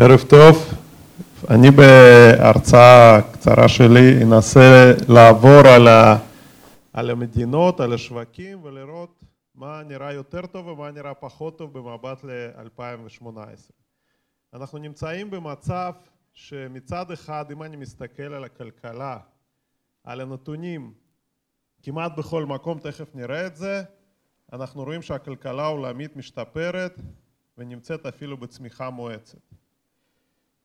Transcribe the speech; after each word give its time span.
ערב 0.00 0.20
טוב, 0.28 0.56
אני 1.50 1.70
בהרצאה 1.70 3.22
קצרה 3.32 3.68
שלי 3.68 4.22
אנסה 4.22 4.92
לעבור 5.08 5.66
על, 5.74 5.88
ה, 5.88 6.16
על 6.92 7.10
המדינות, 7.10 7.80
על 7.80 7.92
השווקים 7.92 8.64
ולראות 8.64 9.24
מה 9.54 9.82
נראה 9.82 10.12
יותר 10.12 10.46
טוב 10.46 10.66
ומה 10.66 10.90
נראה 10.90 11.14
פחות 11.14 11.58
טוב 11.58 11.78
במבט 11.78 12.24
ל-2018. 12.24 13.28
אנחנו 14.54 14.78
נמצאים 14.78 15.30
במצב 15.30 15.92
שמצד 16.32 17.10
אחד 17.10 17.44
אם 17.52 17.62
אני 17.62 17.76
מסתכל 17.76 18.22
על 18.34 18.44
הכלכלה, 18.44 19.18
על 20.04 20.20
הנתונים 20.20 20.92
כמעט 21.82 22.12
בכל 22.18 22.46
מקום, 22.46 22.78
תכף 22.78 23.14
נראה 23.14 23.46
את 23.46 23.56
זה, 23.56 23.82
אנחנו 24.52 24.84
רואים 24.84 25.02
שהכלכלה 25.02 25.62
העולמית 25.62 26.16
משתפרת 26.16 27.00
ונמצאת 27.58 28.06
אפילו 28.06 28.36
בצמיחה 28.36 28.90
מואצת. 28.90 29.38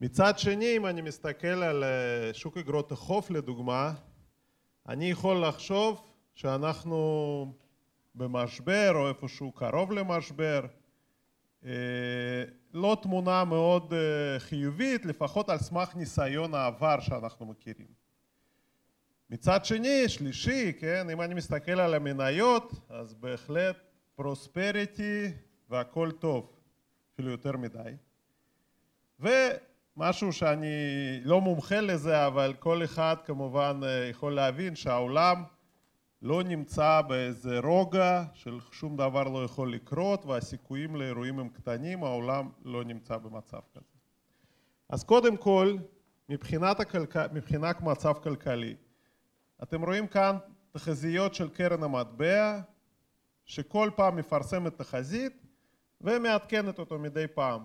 מצד 0.04 0.40
שני 0.40 0.78
אם 0.78 0.86
אני 0.86 1.02
מסתכל 1.02 1.48
על 1.48 1.84
שוק 2.34 2.58
אגרות 2.58 2.92
החוף 2.92 3.30
לדוגמה 3.30 3.94
אני 4.90 5.12
יכול 5.12 5.46
לחשוב 5.46 6.02
שאנחנו 6.36 7.54
במשבר 8.16 8.92
או 8.96 9.10
איפשהו 9.10 9.52
קרוב 9.52 9.92
למשבר 9.92 10.66
לא 12.74 12.98
תמונה 13.02 13.44
מאוד 13.44 13.94
חיובית 14.38 15.06
לפחות 15.06 15.50
על 15.50 15.58
סמך 15.58 15.96
ניסיון 15.96 16.54
העבר 16.54 17.00
שאנחנו 17.00 17.46
מכירים. 17.46 17.88
מצד 19.30 19.66
שני 19.66 20.10
שלישי 20.10 20.74
כן 20.80 21.10
אם 21.10 21.22
אני 21.22 21.34
מסתכל 21.34 21.80
על 21.80 21.94
המניות 21.94 22.74
אז 22.90 23.14
בהחלט 23.14 23.78
פרוספריטי 24.16 25.32
והכל 25.70 26.12
טוב 26.12 26.52
אפילו 27.14 27.32
יותר 27.32 27.58
מדי 27.58 27.92
ומשהו 29.98 30.34
שאני 30.34 30.76
לא 31.24 31.42
מומחה 31.42 31.82
לזה 31.82 32.28
אבל 32.28 32.54
כל 32.60 32.84
אחד 32.84 33.16
כמובן 33.26 33.80
יכול 34.10 34.36
להבין 34.36 34.76
שהעולם 34.76 35.44
לא 36.22 36.44
נמצא 36.44 37.02
באיזה 37.02 37.60
רוגע 37.60 38.24
של 38.34 38.60
שום 38.72 38.98
דבר 38.98 39.24
לא 39.24 39.44
יכול 39.44 39.74
לקרות 39.74 40.26
והסיכויים 40.26 40.96
לאירועים 40.96 41.40
הם 41.40 41.50
קטנים 41.50 42.04
העולם 42.04 42.50
לא 42.66 42.84
נמצא 42.84 43.18
במצב 43.18 43.60
כזה. 43.74 43.98
אז 44.90 45.04
קודם 45.04 45.38
כל 45.38 45.78
מבחינת, 46.30 46.80
הכלכל... 46.80 47.20
מבחינת 47.34 47.82
מצב 47.82 48.14
כלכלי 48.24 48.76
אתם 49.64 49.86
רואים 49.86 50.08
כאן 50.08 50.38
תחזיות 50.72 51.34
של 51.34 51.50
קרן 51.50 51.84
המטבע 51.84 52.60
שכל 53.46 53.90
פעם 53.96 54.16
מפרסמת 54.16 54.78
תחזית 54.78 55.46
ומעדכנת 56.02 56.80
אותו 56.80 57.00
מדי 57.00 57.26
פעם. 57.28 57.64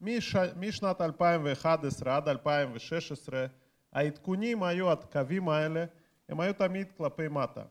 מש... 0.00 0.36
משנת 0.36 1.00
2011 1.00 2.16
עד 2.16 2.28
2016 2.28 3.46
העדכונים 3.92 4.62
היו, 4.62 4.92
הקווים 4.92 5.48
האלה, 5.48 5.84
הם 6.28 6.40
היו 6.40 6.52
תמיד 6.52 6.86
כלפי 6.96 7.28
מטה. 7.28 7.62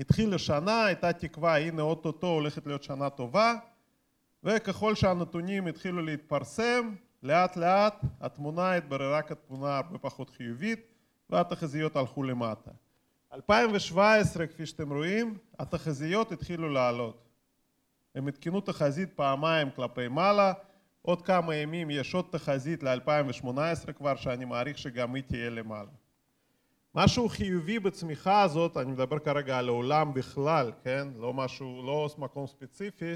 התחילה 0.00 0.38
שנה, 0.38 0.84
הייתה 0.84 1.12
תקווה 1.12 1.58
הנה 1.58 1.82
אוטוטו 1.82 2.26
הולכת 2.26 2.66
להיות 2.66 2.82
שנה 2.82 3.10
טובה 3.10 3.54
וככל 4.44 4.94
שהנתונים 4.94 5.66
התחילו 5.66 6.02
להתפרסם 6.02 6.94
לאט 7.22 7.56
לאט 7.56 8.04
התמונה 8.20 8.72
התבררה 8.74 9.22
כתמונה 9.22 9.76
הרבה 9.76 9.98
פחות 9.98 10.30
חיובית 10.30 10.80
והתחזיות 11.30 11.96
הלכו 11.96 12.22
למטה. 12.22 12.70
2017 13.32 14.46
כפי 14.46 14.66
שאתם 14.66 14.92
רואים 14.92 15.38
התחזיות 15.58 16.32
התחילו 16.32 16.68
לעלות. 16.68 17.28
הם 18.14 18.28
עדכנו 18.28 18.60
תחזית 18.60 19.12
פעמיים 19.14 19.70
כלפי 19.70 20.08
מעלה 20.08 20.52
עוד 21.02 21.22
כמה 21.22 21.54
ימים 21.54 21.90
יש 21.90 22.14
עוד 22.14 22.24
תחזית 22.30 22.82
ל-2018 22.82 23.92
כבר 23.92 24.16
שאני 24.16 24.44
מעריך 24.44 24.78
שגם 24.78 25.14
היא 25.14 25.22
תהיה 25.22 25.50
למעלה. 25.50 25.90
משהו 26.94 27.28
חיובי 27.28 27.78
בצמיחה 27.78 28.42
הזאת, 28.42 28.76
אני 28.76 28.92
מדבר 28.92 29.18
כרגע 29.18 29.58
על 29.58 29.68
העולם 29.68 30.14
בכלל, 30.14 30.72
כן, 30.84 31.08
לא 31.16 31.32
משהו, 31.32 31.82
לא 31.86 32.08
מקום 32.18 32.46
ספציפי, 32.46 33.14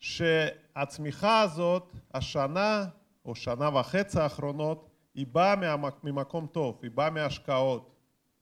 שהצמיחה 0.00 1.40
הזאת 1.40 1.92
השנה 2.14 2.84
או 3.24 3.34
שנה 3.34 3.78
וחצי 3.78 4.20
האחרונות 4.20 4.90
היא 5.14 5.26
באה 5.26 5.54
ממקום 6.02 6.46
טוב, 6.46 6.78
היא 6.82 6.90
באה 6.90 7.10
מהשקעות. 7.10 7.90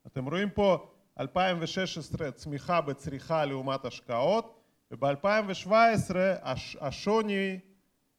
אתם 0.06 0.28
רואים 0.28 0.50
פה 0.50 0.86
2016 1.20 2.30
צמיחה 2.30 2.80
בצריכה 2.80 3.44
לעומת 3.44 3.84
השקעות 3.84 4.60
וב-2017 4.90 5.70
השוני 6.80 7.58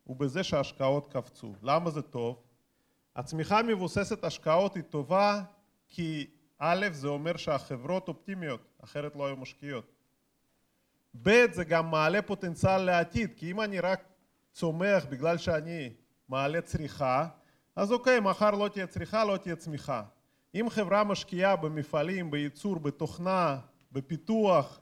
הוא 0.10 0.18
בזה 0.18 0.44
שההשקעות 0.44 1.08
קפצו. 1.14 1.54
למה 1.64 1.90
זה 1.90 2.02
טוב? 2.02 2.44
הצמיחה 3.16 3.64
מבוססת 3.64 4.24
השקעות 4.24 4.76
היא 4.76 4.84
טובה 4.84 5.42
כי 5.88 6.28
א' 6.60 6.88
זה 6.92 7.08
אומר 7.08 7.38
שהחברות 7.38 8.08
אופטימיות 8.08 8.62
אחרת 8.84 9.16
לא 9.16 9.28
היו 9.28 9.38
משקיעות. 9.38 9.92
ב' 11.22 11.52
זה 11.52 11.64
גם 11.64 11.92
מעלה 11.92 12.22
פוטנציאל 12.22 12.78
לעתיד 12.78 13.34
כי 13.36 13.52
אם 13.52 13.62
אני 13.62 13.80
רק 13.80 14.04
צומח 14.52 15.06
בגלל 15.10 15.38
שאני 15.38 15.94
מעלה 16.30 16.62
צריכה 16.62 17.28
אז 17.76 17.92
אוקיי 17.92 18.20
מחר 18.20 18.52
לא 18.52 18.68
תהיה 18.68 18.88
צריכה 18.88 19.26
לא 19.26 19.38
תהיה 19.38 19.56
צמיחה. 19.56 20.04
אם 20.56 20.70
חברה 20.70 21.04
משקיעה 21.04 21.56
במפעלים, 21.56 22.32
בייצור, 22.32 22.80
בתוכנה, 22.80 23.60
בפיתוח 23.92 24.80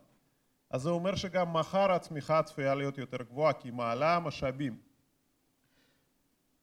אז 0.70 0.82
זה 0.82 0.90
אומר 0.90 1.16
שגם 1.16 1.54
מחר 1.54 1.92
הצמיחה 1.92 2.44
צפויה 2.44 2.76
להיות 2.76 2.98
יותר 2.98 3.24
גבוהה 3.24 3.54
כי 3.54 3.68
היא 3.68 3.74
מעלה 3.74 4.20
משאבים. 4.20 4.87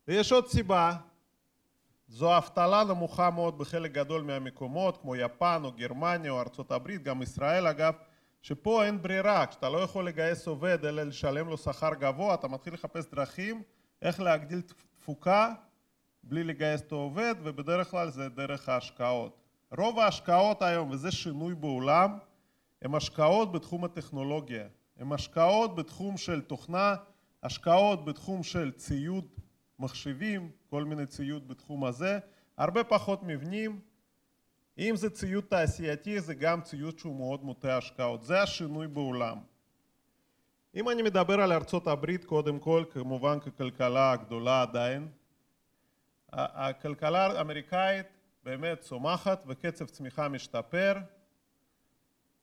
ויש 0.09 0.33
עוד 0.33 0.47
סיבה. 0.47 0.97
זו 2.09 2.37
אבטלה 2.37 2.85
נמוכה 2.85 3.31
מאוד 3.31 3.59
בחלק 3.59 3.93
גדול 3.93 4.23
מהמקומות 4.23 4.97
כמו 4.97 5.17
יפן 5.17 5.63
או 5.65 5.73
גרמניה 5.73 6.31
או 6.31 6.41
ארצות 6.41 6.73
הברית 6.73 7.03
גם 7.03 7.23
ישראל 7.23 7.67
אגב 7.67 7.95
שפה 8.43 8.85
אין 8.85 9.03
ברירה. 9.03 9.47
כשאתה 9.47 9.69
לא 9.69 9.79
יכול 9.79 10.07
לגייס 10.07 10.47
עובד 10.47 10.85
אלא 10.85 11.03
לשלם 11.03 11.49
לו 11.49 11.57
שכר 11.57 11.95
גבוה 11.95 12.35
אתה 12.35 12.49
מתחיל 12.49 12.75
לחפש 12.75 13.07
דרכים 13.07 13.63
איך 14.03 14.21
להגדיל 14.21 14.61
תפוקה 14.97 15.53
בלי 16.23 16.45
לגייס 16.45 16.81
את 16.81 16.93
העובד 16.93 17.35
ובדרך 17.43 17.91
כלל 17.91 18.11
זה 18.11 18.29
דרך 18.29 18.69
ההשקעות. 18.69 19.39
רוב 19.79 19.99
ההשקעות 19.99 20.63
היום 20.63 20.91
וזה 20.91 21.11
שינוי 21.11 21.55
בעולם 21.55 22.19
הם 22.83 22.95
השקעות 22.95 23.53
בתחום 23.53 23.85
הטכנולוגיה. 23.85 24.65
הם 24.99 25.13
השקעות 25.13 25.75
בתחום 25.75 26.17
של 26.17 26.41
תוכנה 26.41 26.95
השקעות 27.43 28.05
בתחום 28.05 28.43
של 28.43 28.73
ציוד 28.73 29.25
מחשבים 29.79 30.51
כל 30.71 30.85
מיני 30.85 31.07
ציוד 31.07 31.49
בתחום 31.49 31.85
הזה 31.85 32.19
הרבה 32.57 32.85
פחות 32.85 33.23
מבנים. 33.23 33.81
אם 34.79 34.97
זה 34.97 35.11
ציוד 35.11 35.45
תעשייתי 35.45 36.21
זה 36.21 36.35
גם 36.35 36.63
ציוד 36.63 36.99
שהוא 36.99 37.17
מאוד 37.17 37.45
מוטה 37.45 37.77
השקעות. 37.77 38.23
זה 38.23 38.43
השינוי 38.43 38.89
בעולם. 38.89 39.39
אם 40.75 40.89
אני 40.89 41.03
מדבר 41.03 41.41
על 41.41 41.53
ארצות 41.53 41.87
הברית 41.87 42.25
קודם 42.25 42.59
כל 42.59 42.85
כמובן 42.91 43.41
ככלכלה 43.41 44.13
הגדולה 44.13 44.63
עדיין 44.63 45.09
הכלכלה 46.33 47.27
האמריקאית 47.27 48.07
באמת 48.45 48.81
צומחת 48.81 49.45
וקצב 49.47 49.85
צמיחה 49.87 50.29
משתפר. 50.29 50.95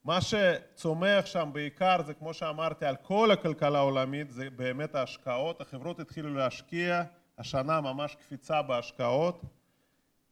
מה 0.03 0.19
שצומח 0.21 1.25
שם 1.25 1.49
בעיקר 1.53 2.01
זה 2.05 2.13
כמו 2.13 2.33
שאמרתי 2.33 2.85
על 2.85 2.95
כל 2.95 3.31
הכלכלה 3.31 3.77
העולמית 3.77 4.31
זה 4.31 4.49
באמת 4.49 4.95
ההשקעות. 4.95 5.61
החברות 5.61 5.99
התחילו 5.99 6.33
להשקיע 6.33 7.03
השנה 7.41 7.81
ממש 7.81 8.15
קפיצה 8.15 8.61
בהשקעות. 8.61 9.41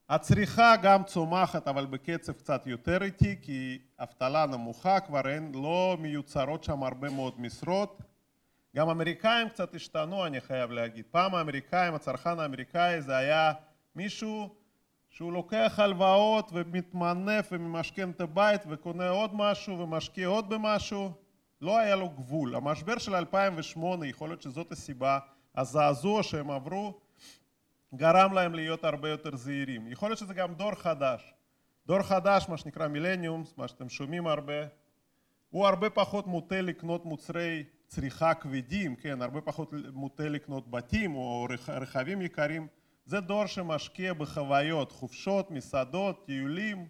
הצריכה 0.10 0.76
גם 0.76 1.04
צומחת 1.04 1.68
אבל 1.68 1.86
בקצב 1.86 2.34
קצת 2.34 2.68
יותר 2.68 3.04
איטי 3.04 3.36
כי 3.42 3.80
אבטלה 4.00 4.46
נמוכה 4.46 5.00
כבר 5.00 5.30
אין 5.30 5.52
לא 5.56 5.98
מיוצרות 6.00 6.64
שם 6.64 6.84
הרבה 6.84 7.10
מאוד 7.10 7.42
משרות. 7.42 8.02
גם 8.76 8.90
אמריקאים 8.90 9.50
קצת 9.50 9.76
השתנו 9.76 10.26
אני 10.26 10.42
חייב 10.42 10.72
להגיד. 10.72 11.06
פעם 11.12 11.36
האמריקאים 11.36 11.94
הצרכן 11.94 12.40
האמריקאי 12.40 13.02
זה 13.02 13.18
היה 13.18 13.54
מישהו 13.96 14.56
שהוא 15.10 15.34
לוקח 15.34 15.74
הלוואות 15.78 16.50
ומתמנף 16.54 17.50
וממשכן 17.52 18.10
את 18.10 18.22
הבית 18.22 18.62
וקונה 18.70 19.10
עוד 19.10 19.32
משהו 19.34 19.80
ומשקיע 19.80 20.28
עוד 20.28 20.50
במשהו. 20.50 21.12
לא 21.62 21.78
היה 21.78 21.96
לו 21.96 22.10
גבול. 22.10 22.56
המשבר 22.56 22.98
של 22.98 23.16
2008 23.16 24.08
יכול 24.08 24.30
להיות 24.30 24.42
שזאת 24.42 24.72
הסיבה 24.72 25.20
הזעזוע 25.56 26.24
שהם 26.24 26.52
עברו 26.52 27.00
גרם 27.96 28.34
להם 28.34 28.54
להיות 28.56 28.84
הרבה 28.84 29.10
יותר 29.10 29.36
זהירים. 29.36 29.88
יכול 29.88 30.10
להיות 30.10 30.20
שזה 30.20 30.34
גם 30.34 30.54
דור 30.54 30.76
חדש. 30.76 31.34
דור 31.88 32.02
חדש 32.02 32.46
מה 32.50 32.58
שנקרא 32.58 32.88
מילניומס 32.88 33.54
מה 33.58 33.68
שאתם 33.68 33.90
שומעים 33.90 34.28
הרבה 34.28 34.64
הוא 35.50 35.68
הרבה 35.68 35.90
פחות 35.90 36.28
מוטה 36.28 36.62
לקנות 36.62 37.06
מוצרי 37.06 37.64
צריכה 37.88 38.34
כבדים 38.34 38.96
כן 38.96 39.22
הרבה 39.22 39.42
פחות 39.42 39.74
מוטה 39.94 40.30
לקנות 40.30 40.72
בתים 40.72 41.16
או 41.16 41.48
רכבים 41.68 42.22
יקרים. 42.22 42.68
זה 43.06 43.20
דור 43.20 43.46
שמשקיע 43.46 44.14
בחוויות 44.14 44.92
חופשות 44.92 45.52
מסעדות 45.52 46.26
טיולים. 46.26 46.88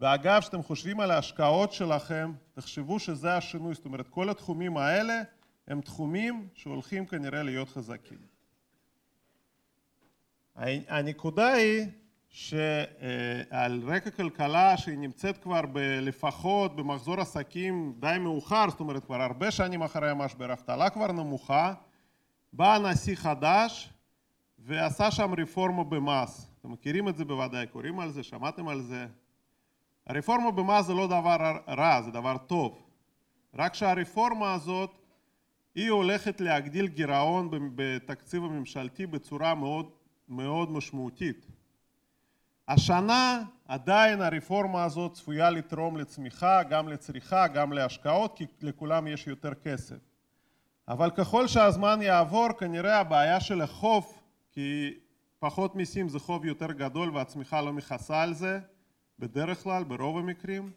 ואגב 0.00 0.40
כשאתם 0.40 0.62
חושבים 0.62 1.00
על 1.00 1.10
ההשקעות 1.10 1.72
שלכם 1.72 2.32
תחשבו 2.52 2.98
שזה 2.98 3.36
השינוי. 3.36 3.74
זאת 3.74 3.84
אומרת 3.84 4.08
כל 4.08 4.30
התחומים 4.30 4.76
האלה 4.76 5.22
הם 5.70 5.80
תחומים 5.80 6.48
שהולכים 6.54 7.06
כנראה 7.06 7.42
להיות 7.42 7.68
חזקים 7.68 8.18
הנקודה 10.88 11.52
היא 11.52 11.86
שעל 12.28 13.82
רקע 13.86 14.10
כלכלה 14.10 14.76
שהיא 14.76 14.98
נמצאת 14.98 15.38
כבר 15.38 15.60
לפחות 16.02 16.76
במחזור 16.76 17.20
עסקים 17.20 17.94
די 18.00 18.16
מאוחר, 18.20 18.70
זאת 18.70 18.80
אומרת 18.80 19.04
כבר 19.04 19.22
הרבה 19.22 19.50
שנים 19.50 19.82
אחרי 19.82 20.10
המשבר, 20.10 20.52
אבטלה 20.52 20.90
כבר 20.90 21.12
נמוכה, 21.12 21.74
בא 22.52 22.78
נשיא 22.78 23.16
חדש 23.16 23.90
ועשה 24.58 25.10
שם 25.10 25.34
רפורמה 25.34 25.84
במס. 25.84 26.50
אתם 26.60 26.72
מכירים 26.72 27.08
את 27.08 27.16
זה 27.16 27.24
בוודאי, 27.24 27.66
קוראים 27.66 28.00
על 28.00 28.10
זה, 28.10 28.22
שמעתם 28.22 28.68
על 28.68 28.80
זה. 28.80 29.06
הרפורמה 30.06 30.50
במס 30.50 30.86
זה 30.86 30.94
לא 30.94 31.06
דבר 31.06 31.60
רע, 31.68 32.02
זה 32.02 32.10
דבר 32.10 32.36
טוב. 32.38 32.82
רק 33.54 33.74
שהרפורמה 33.74 34.54
הזאת 34.54 34.99
היא 35.74 35.90
הולכת 35.90 36.40
להגדיל 36.40 36.86
גירעון 36.86 37.48
בתקציב 37.74 38.44
הממשלתי 38.44 39.06
בצורה 39.06 39.54
מאוד 39.54 39.90
מאוד 40.28 40.70
משמעותית. 40.70 41.46
השנה 42.68 43.42
עדיין 43.68 44.20
הרפורמה 44.20 44.84
הזאת 44.84 45.12
צפויה 45.12 45.50
לתרום 45.50 45.96
לצמיחה, 45.96 46.62
גם 46.62 46.88
לצריכה, 46.88 47.48
גם 47.48 47.72
להשקעות, 47.72 48.36
כי 48.36 48.46
לכולם 48.60 49.06
יש 49.06 49.26
יותר 49.26 49.54
כסף. 49.54 49.96
אבל 50.88 51.10
ככל 51.10 51.46
שהזמן 51.46 52.02
יעבור 52.02 52.48
כנראה 52.58 52.98
הבעיה 52.98 53.40
של 53.40 53.60
החוב, 53.60 54.22
כי 54.52 54.94
פחות 55.38 55.76
מיסים 55.76 56.08
זה 56.08 56.18
חוב 56.18 56.44
יותר 56.44 56.72
גדול 56.72 57.10
והצמיחה 57.16 57.60
לא 57.60 57.72
מכסה 57.72 58.22
על 58.22 58.34
זה, 58.34 58.60
בדרך 59.18 59.62
כלל, 59.62 59.84
ברוב 59.84 60.18
המקרים, 60.18 60.72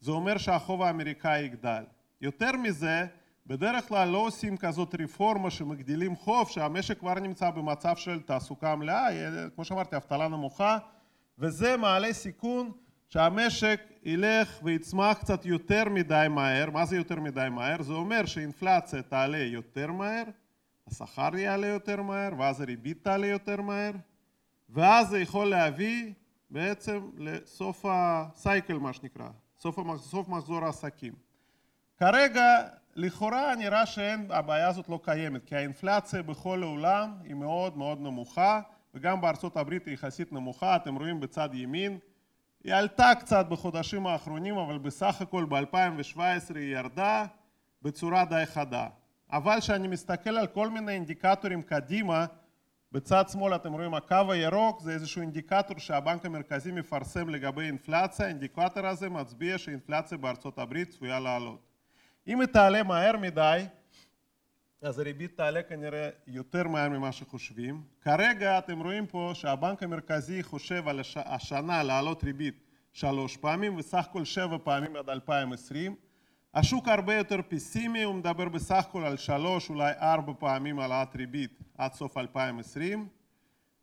זה 0.00 0.10
אומר 0.10 0.38
שהחוב 0.38 0.82
האמריקאי 0.82 1.42
יגדל. 1.42 1.84
יותר 2.20 2.52
מזה, 2.52 3.06
בדרך 3.46 3.88
כלל 3.88 4.08
לא 4.08 4.18
עושים 4.18 4.56
כזאת 4.56 4.94
רפורמה 5.00 5.50
שמגדילים 5.50 6.16
חוב, 6.16 6.48
שהמשק 6.50 6.98
כבר 6.98 7.14
נמצא 7.14 7.50
במצב 7.50 7.96
של 7.96 8.22
תעסוקה 8.22 8.76
מלאה, 8.76 9.08
כמו 9.54 9.64
שאמרתי, 9.64 9.96
אבטלה 9.96 10.28
נמוכה, 10.28 10.78
וזה 11.38 11.76
מעלה 11.76 12.12
סיכון 12.12 12.72
שהמשק 13.08 13.80
ילך 14.02 14.60
ויצמח 14.62 15.18
קצת 15.18 15.46
יותר 15.46 15.88
מדי 15.88 16.26
מהר. 16.30 16.70
מה 16.70 16.84
זה 16.84 16.96
יותר 16.96 17.20
מדי 17.20 17.48
מהר? 17.50 17.82
זה 17.82 17.92
אומר 17.92 18.26
שאינפלציה 18.26 19.02
תעלה 19.02 19.38
יותר 19.38 19.92
מהר, 19.92 20.24
השכר 20.86 21.36
יעלה 21.36 21.66
יותר 21.66 22.02
מהר, 22.02 22.30
ואז 22.38 22.60
הריבית 22.60 23.04
תעלה 23.04 23.26
יותר 23.26 23.60
מהר, 23.60 23.92
ואז 24.70 25.08
זה 25.08 25.20
יכול 25.20 25.46
להביא 25.46 26.12
בעצם 26.50 27.10
לסוף 27.16 27.84
הסייקל 27.88 28.78
מה 28.78 28.92
שנקרא, 28.92 29.28
סוף, 29.58 29.78
סוף 29.96 30.28
מחזור 30.28 30.64
העסקים. 30.64 31.12
כרגע 31.96 32.44
לכאורה 32.96 33.54
נראה 33.54 33.86
שהבעיה 33.86 34.68
הזאת 34.68 34.88
לא 34.88 35.00
קיימת, 35.02 35.44
כי 35.44 35.56
האינפלציה 35.56 36.22
בכל 36.22 36.62
העולם 36.62 37.14
היא 37.24 37.34
מאוד 37.34 37.76
מאוד 37.76 38.00
נמוכה, 38.00 38.60
וגם 38.94 39.20
בארצות 39.20 39.56
הברית 39.56 39.86
היא 39.86 39.94
יחסית 39.94 40.32
נמוכה, 40.32 40.76
אתם 40.76 40.96
רואים 40.96 41.20
בצד 41.20 41.48
ימין, 41.52 41.98
היא 42.64 42.74
עלתה 42.74 43.12
קצת 43.20 43.46
בחודשים 43.48 44.06
האחרונים, 44.06 44.56
אבל 44.56 44.78
בסך 44.78 45.20
הכל 45.20 45.44
ב-2017 45.44 46.54
היא 46.54 46.76
ירדה 46.76 47.26
בצורה 47.82 48.24
די 48.24 48.42
חדה. 48.46 48.88
אבל 49.32 49.60
כשאני 49.60 49.88
מסתכל 49.88 50.36
על 50.36 50.46
כל 50.46 50.70
מיני 50.70 50.92
אינדיקטורים 50.92 51.62
קדימה, 51.62 52.26
בצד 52.92 53.24
שמאל 53.28 53.54
אתם 53.54 53.72
רואים 53.72 53.94
הקו 53.94 54.32
הירוק, 54.32 54.80
זה 54.80 54.92
איזשהו 54.92 55.20
אינדיקטור 55.20 55.78
שהבנק 55.78 56.26
המרכזי 56.26 56.72
מפרסם 56.72 57.28
לגבי 57.28 57.62
אינפלציה, 57.62 58.26
האינדיקטור 58.26 58.86
הזה 58.86 59.08
מצביע 59.08 59.58
שאינפלציה 59.58 60.18
בארצות 60.18 60.58
הברית 60.58 60.90
צפויה 60.90 61.20
לעלות. 61.20 61.73
אם 62.26 62.40
היא 62.40 62.48
תעלה 62.48 62.82
מהר 62.82 63.16
מדי, 63.16 63.64
אז 64.82 64.98
הריבית 64.98 65.36
תעלה 65.36 65.62
כנראה 65.62 66.08
יותר 66.26 66.68
מהר 66.68 66.88
ממה 66.88 67.12
שחושבים. 67.12 67.82
כרגע 68.00 68.58
אתם 68.58 68.80
רואים 68.80 69.06
פה 69.06 69.30
שהבנק 69.34 69.82
המרכזי 69.82 70.42
חושב 70.42 70.88
על 70.88 71.00
השנה 71.16 71.82
להעלות 71.82 72.24
ריבית 72.24 72.54
שלוש 72.92 73.36
פעמים 73.36 73.76
וסך 73.76 74.06
הכל 74.08 74.24
שבע 74.24 74.56
פעמים 74.64 74.96
עד 74.96 75.10
2020. 75.10 75.94
השוק 76.54 76.88
הרבה 76.88 77.14
יותר 77.14 77.40
פסימי, 77.48 78.02
הוא 78.02 78.14
מדבר 78.14 78.48
בסך 78.48 78.84
הכל 78.88 79.04
על 79.04 79.16
שלוש, 79.16 79.70
אולי 79.70 79.92
ארבע 80.00 80.32
פעמים 80.38 80.78
העלאת 80.78 81.16
ריבית 81.16 81.58
עד 81.78 81.92
סוף 81.92 82.16
2020. 82.16 83.08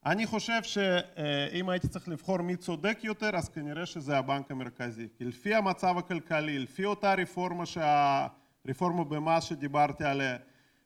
אני 0.06 0.26
חושב 0.26 0.64
שאם 0.64 1.70
הייתי 1.70 1.88
צריך 1.88 2.10
לבחור 2.10 2.42
מי 2.42 2.56
צודק 2.56 2.98
יותר, 3.04 3.36
אז 3.36 3.50
כנראה 3.50 3.86
שזה 3.86 4.18
הבנק 4.18 4.52
המרכזי. 4.52 5.08
כי 5.18 5.26
לפי 5.26 5.56
המצב 5.56 5.98
הכלכלי, 5.98 6.60
לפי 6.60 6.86
אותה 6.86 7.14
רפורמה, 7.14 7.66
שה... 7.66 8.28
רפורמה 8.68 9.04
במס 9.04 9.44
שדיברתי 9.44 10.04
עליה, 10.04 10.38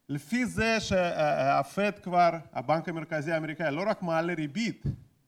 לפי 0.09 0.45
זה 0.45 0.79
שהפד 0.79 1.91
כבר, 2.03 2.29
הבנק 2.53 2.89
המרכזי 2.89 3.31
האמריקאי, 3.31 3.71
לא 3.71 3.83
רק 3.87 4.01
מעלה 4.03 4.33
ריבית, 4.33 4.83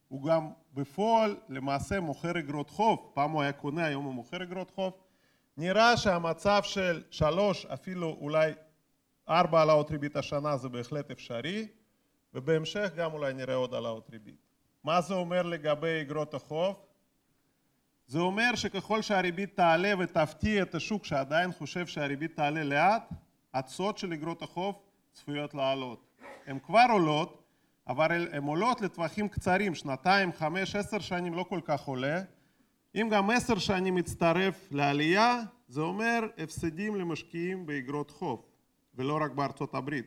הוא 0.07 0.23
גם 0.23 0.49
בפועל 0.73 1.35
למעשה 1.49 1.99
מוכר 1.99 2.39
אגרות 2.39 2.69
חוב, 2.69 3.11
פעם 3.13 3.31
הוא 3.31 3.41
היה 3.41 3.51
קונה, 3.51 3.85
היום 3.85 4.05
הוא 4.05 4.13
מוכר 4.13 4.43
אגרות 4.43 4.71
חוב, 4.71 4.93
נראה 5.57 5.97
שהמצב 5.97 6.61
של 6.63 7.03
שלוש, 7.11 7.65
אפילו 7.65 8.17
אולי 8.21 8.51
ארבע 9.29 9.59
העלאות 9.59 9.91
ריבית 9.91 10.15
השנה 10.15 10.57
זה 10.57 10.69
בהחלט 10.69 11.11
אפשרי, 11.11 11.67
ובהמשך 12.33 12.89
גם 12.95 13.13
אולי 13.13 13.33
נראה 13.33 13.55
עוד 13.55 13.73
העלאות 13.73 14.09
ריבית. 14.09 14.47
מה 14.83 15.01
זה 15.01 15.13
אומר 15.13 15.41
לגבי 15.41 16.01
אגרות 16.01 16.33
החוב? 16.33 16.75
זה 18.07 18.19
אומר 18.19 18.55
שככל 18.55 19.01
שהריבית 19.01 19.55
תעלה 19.55 19.93
ותפתיע 19.99 20.63
את 20.63 20.75
השוק 20.75 21.05
שעדיין 21.05 21.51
חושב 21.51 21.87
שהריבית 21.87 22.35
תעלה 22.35 22.63
לאט, 22.63 23.09
התשואות 23.53 23.97
של 23.97 24.13
אגרות 24.13 24.41
החוב 24.41 24.79
צפויות 25.13 25.53
לעלות. 25.53 26.07
הן 26.45 26.59
כבר 26.59 26.85
עולות, 26.91 27.43
אבל 27.87 28.27
הן 28.31 28.43
עולות 28.43 28.81
לטווחים 28.81 29.29
קצרים, 29.29 29.75
שנתיים, 29.75 30.33
חמש, 30.33 30.75
עשר 30.75 30.99
שנים 30.99 31.33
לא 31.33 31.45
כל 31.49 31.59
כך 31.63 31.81
עולה. 31.81 32.21
אם 32.95 33.09
גם 33.11 33.29
עשר 33.29 33.57
שנים 33.57 33.95
מצטרף 33.95 34.67
לעלייה, 34.71 35.41
זה 35.67 35.81
אומר 35.81 36.27
הפסדים 36.37 36.95
למשקיעים 36.95 37.65
באגרות 37.65 38.11
חוב, 38.11 38.45
ולא 38.95 39.19
רק 39.21 39.31
בארצות 39.31 39.75
הברית. 39.75 40.05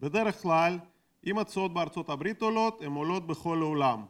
בדרך 0.00 0.42
כלל, 0.42 0.78
אם 1.26 1.38
התשואות 1.38 1.74
בארצות 1.74 2.08
הברית 2.08 2.42
עולות, 2.42 2.82
הן 2.82 2.92
עולות 2.92 3.26
בכל 3.26 3.58
העולם. 3.62 4.06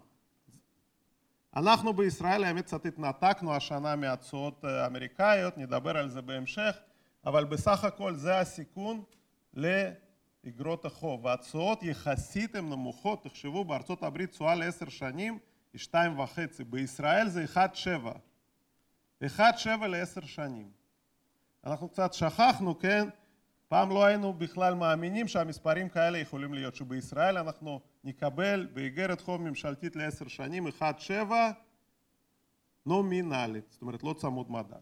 אנחנו 1.57 1.93
בישראל 1.93 2.45
האמת 2.45 2.65
קצת 2.65 2.87
התנתקנו 2.87 3.55
השנה 3.55 3.97
מהתשואות 3.97 4.65
האמריקאיות, 4.65 5.59
נדבר 5.59 5.97
על 5.97 6.09
זה 6.09 6.23
בהמשך, 6.23 6.77
אבל 7.27 7.45
בסך 7.45 7.85
הכל 7.85 8.15
זה 8.15 8.39
הסיכון 8.39 9.03
לאגרות 9.55 10.85
החוב. 10.85 11.25
והתשואות 11.25 11.83
יחסית 11.83 12.55
הן 12.55 12.71
נמוכות, 12.71 13.25
תחשבו 13.25 13.64
בארצות 13.64 14.02
הברית 14.02 14.31
תשואה 14.31 14.55
לעשר 14.55 14.88
שנים 14.88 15.38
היא 15.73 15.79
שתיים 15.81 16.19
וחצי, 16.19 16.64
בישראל 16.64 17.29
זה 17.29 17.45
אחד 17.45 17.75
שבע. 17.75 18.12
אחד 19.26 19.52
שבע 19.57 19.88
לעשר 19.88 20.21
שנים. 20.21 20.71
אנחנו 21.64 21.88
קצת 21.88 22.12
שכחנו, 22.12 22.79
כן? 22.79 23.09
פעם 23.71 23.91
לא 23.91 24.05
היינו 24.05 24.33
בכלל 24.33 24.75
מאמינים 24.75 25.29
שהמספרים 25.29 25.89
כאלה 25.89 26.19
יכולים 26.19 26.55
להיות, 26.55 26.75
שבישראל 26.75 27.39
אנחנו 27.39 27.81
נקבל 28.05 28.67
באיגרת 28.73 29.21
חוב 29.21 29.41
ממשלתית 29.43 29.97
לעשר 29.97 30.29
שנים 30.29 30.67
אחד 30.67 30.93
שבע 30.99 31.50
נומינלית, 32.87 33.65
זאת 33.71 33.83
אומרת 33.83 34.03
לא 34.03 34.15
צמוד 34.19 34.50
מדד. 34.50 34.81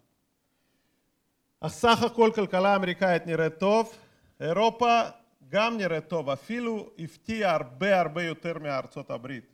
אז 1.61 1.73
סך 1.73 2.03
הכל 2.03 2.31
כלכלה 2.35 2.77
אמריקאית 2.77 3.27
נראית 3.27 3.59
טוב, 3.59 3.93
אירופה 4.41 5.03
גם 5.49 5.77
נראית 5.77 6.09
טוב, 6.09 6.31
אפילו 6.31 6.91
הפתיע 6.99 7.51
הרבה 7.51 8.01
הרבה 8.01 8.23
יותר 8.23 8.59
מארצות 8.59 9.11
הברית. 9.11 9.53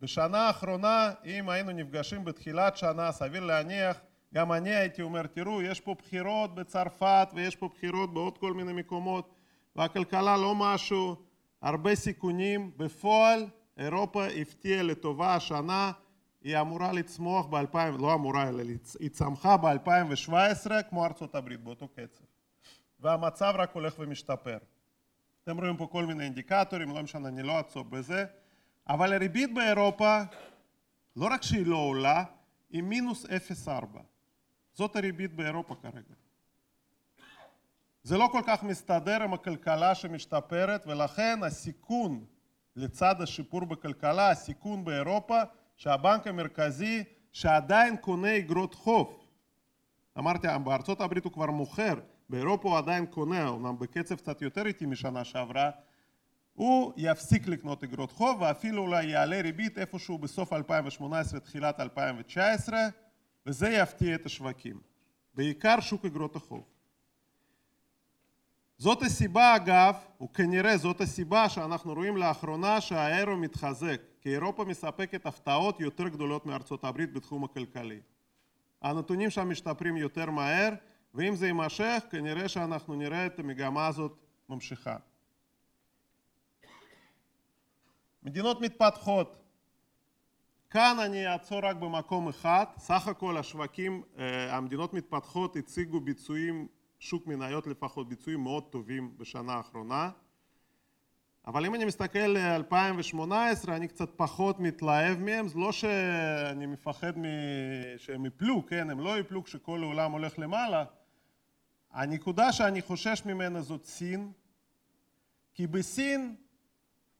בשנה 0.00 0.38
האחרונה, 0.38 1.12
אם 1.24 1.48
היינו 1.48 1.72
נפגשים 1.72 2.24
בתחילת 2.24 2.76
שנה, 2.76 3.12
סביר 3.12 3.44
להניח, 3.44 4.00
גם 4.34 4.52
אני 4.52 4.70
הייתי 4.70 5.02
אומר, 5.02 5.26
תראו, 5.26 5.62
יש 5.62 5.80
פה 5.80 5.94
בחירות 5.94 6.54
בצרפת 6.54 7.28
ויש 7.34 7.56
פה 7.56 7.68
בחירות 7.68 8.14
בעוד 8.14 8.38
כל 8.38 8.52
מיני 8.52 8.72
מקומות, 8.72 9.34
והכלכלה 9.76 10.36
לא 10.36 10.54
משהו, 10.54 11.16
הרבה 11.62 11.94
סיכונים. 11.94 12.70
בפועל, 12.76 13.46
אירופה 13.78 14.26
הפתיעה 14.26 14.82
לטובה 14.82 15.34
השנה, 15.34 15.92
היא 16.42 16.60
אמורה 16.60 16.92
לצמוח 16.92 17.46
ב-2000, 17.46 17.98
לא 17.98 18.14
אמורה, 18.14 18.48
אלא 18.48 18.62
היא 19.00 19.10
צמחה 19.10 19.56
ב-2017 19.56 20.82
כמו 20.90 21.04
ארצות 21.04 21.34
הברית, 21.34 21.60
באותו 21.60 21.88
קצב. 21.88 22.24
והמצב 23.00 23.52
רק 23.56 23.74
הולך 23.74 23.94
ומשתפר. 23.98 24.58
אתם 25.44 25.60
רואים 25.60 25.76
פה 25.76 25.86
כל 25.86 26.06
מיני 26.06 26.24
אינדיקטורים, 26.24 26.88
לא 26.94 27.02
משנה, 27.02 27.28
אני 27.28 27.42
לא 27.42 27.56
אעצור 27.56 27.84
בזה, 27.84 28.24
אבל 28.88 29.12
הריבית 29.12 29.54
באירופה, 29.54 30.22
לא 31.16 31.26
רק 31.30 31.42
שהיא 31.42 31.66
לא 31.66 31.76
עולה, 31.76 32.24
היא 32.70 32.82
מינוס 32.82 33.26
0.4. 33.26 33.70
זאת 34.78 34.96
הריבית 34.96 35.34
באירופה 35.34 35.74
כרגע. 35.74 36.14
זה 38.02 38.18
לא 38.18 38.28
כל 38.32 38.42
כך 38.46 38.62
מסתדר 38.62 39.22
עם 39.22 39.34
הכלכלה 39.34 39.94
שמשתפרת, 39.94 40.86
ולכן 40.86 41.40
הסיכון 41.42 42.24
לצד 42.76 43.22
השיפור 43.22 43.64
בכלכלה, 43.64 44.30
הסיכון 44.30 44.84
באירופה, 44.84 45.42
שהבנק 45.76 46.26
המרכזי 46.26 47.04
שעדיין 47.32 47.96
קונה 47.96 48.36
אגרות 48.36 48.74
חוב, 48.74 49.26
אמרתי, 50.18 50.48
בארצות 50.64 51.00
הברית 51.00 51.24
הוא 51.24 51.32
כבר 51.32 51.50
מוכר, 51.50 51.94
באירופה 52.28 52.68
הוא 52.68 52.78
עדיין 52.78 53.06
קונה, 53.06 53.48
אומנם 53.48 53.78
בקצב 53.78 54.14
קצת 54.14 54.42
יותר 54.42 54.66
איטי 54.66 54.86
משנה 54.86 55.24
שעברה, 55.24 55.70
הוא 56.54 56.92
יפסיק 56.96 57.46
לקנות 57.46 57.84
אגרות 57.84 58.12
חוב 58.12 58.42
ואפילו 58.42 58.82
אולי 58.82 59.04
יעלה 59.06 59.40
ריבית 59.40 59.78
איפשהו 59.78 60.18
בסוף 60.18 60.52
2018, 60.52 61.40
תחילת 61.40 61.80
2019, 61.80 62.78
וזה 63.48 63.68
יפתיע 63.68 64.14
את 64.14 64.26
השווקים, 64.26 64.80
בעיקר 65.34 65.80
שוק 65.80 66.04
אגרות 66.04 66.36
החוב. 66.36 66.64
זאת 68.78 69.02
הסיבה 69.02 69.56
אגב, 69.56 69.94
וכנראה 70.22 70.76
זאת 70.76 71.00
הסיבה 71.00 71.48
שאנחנו 71.48 71.94
רואים 71.94 72.16
לאחרונה 72.16 72.80
שהאירו 72.80 73.36
מתחזק, 73.36 74.00
כי 74.20 74.34
אירופה 74.34 74.64
מספקת 74.64 75.26
הפתעות 75.26 75.80
יותר 75.80 76.08
גדולות 76.08 76.46
מארצות 76.46 76.84
הברית 76.84 77.12
בתחום 77.12 77.44
הכלכלי. 77.44 78.00
הנתונים 78.82 79.30
שם 79.30 79.50
משתפרים 79.50 79.96
יותר 79.96 80.30
מהר, 80.30 80.70
ואם 81.14 81.34
זה 81.34 81.46
יימשך, 81.46 82.02
כנראה 82.10 82.48
שאנחנו 82.48 82.94
נראה 82.94 83.26
את 83.26 83.38
המגמה 83.38 83.86
הזאת 83.86 84.18
ממשיכה. 84.48 84.96
מדינות 88.22 88.60
מתפתחות, 88.60 89.47
כאן 90.70 90.96
אני 90.98 91.28
אעצור 91.28 91.58
רק 91.58 91.76
במקום 91.76 92.28
אחד, 92.28 92.64
סך 92.78 93.08
הכל 93.08 93.36
השווקים, 93.36 94.02
המדינות 94.50 94.94
מתפתחות 94.94 95.56
הציגו 95.56 96.00
ביצועים, 96.00 96.66
שוק 96.98 97.26
מניות 97.26 97.66
לפחות, 97.66 98.08
ביצועים 98.08 98.40
מאוד 98.40 98.64
טובים 98.64 99.18
בשנה 99.18 99.52
האחרונה, 99.52 100.10
אבל 101.46 101.66
אם 101.66 101.74
אני 101.74 101.84
מסתכל 101.84 102.18
על 102.18 102.36
2018 102.36 103.76
אני 103.76 103.88
קצת 103.88 104.10
פחות 104.16 104.60
מתלהב 104.60 105.18
מהם, 105.18 105.48
זה 105.48 105.58
לא 105.58 105.72
שאני 105.72 106.66
מפחד 106.66 107.12
שהם 107.96 108.26
יפלו, 108.26 108.66
כן, 108.66 108.90
הם 108.90 109.00
לא 109.00 109.18
יפלו 109.18 109.44
כשכל 109.44 109.82
העולם 109.82 110.12
הולך 110.12 110.38
למעלה, 110.38 110.84
הנקודה 111.92 112.52
שאני 112.52 112.82
חושש 112.82 113.22
ממנה 113.26 113.60
זאת 113.62 113.84
סין, 113.84 114.32
כי 115.54 115.66
בסין 115.66 116.36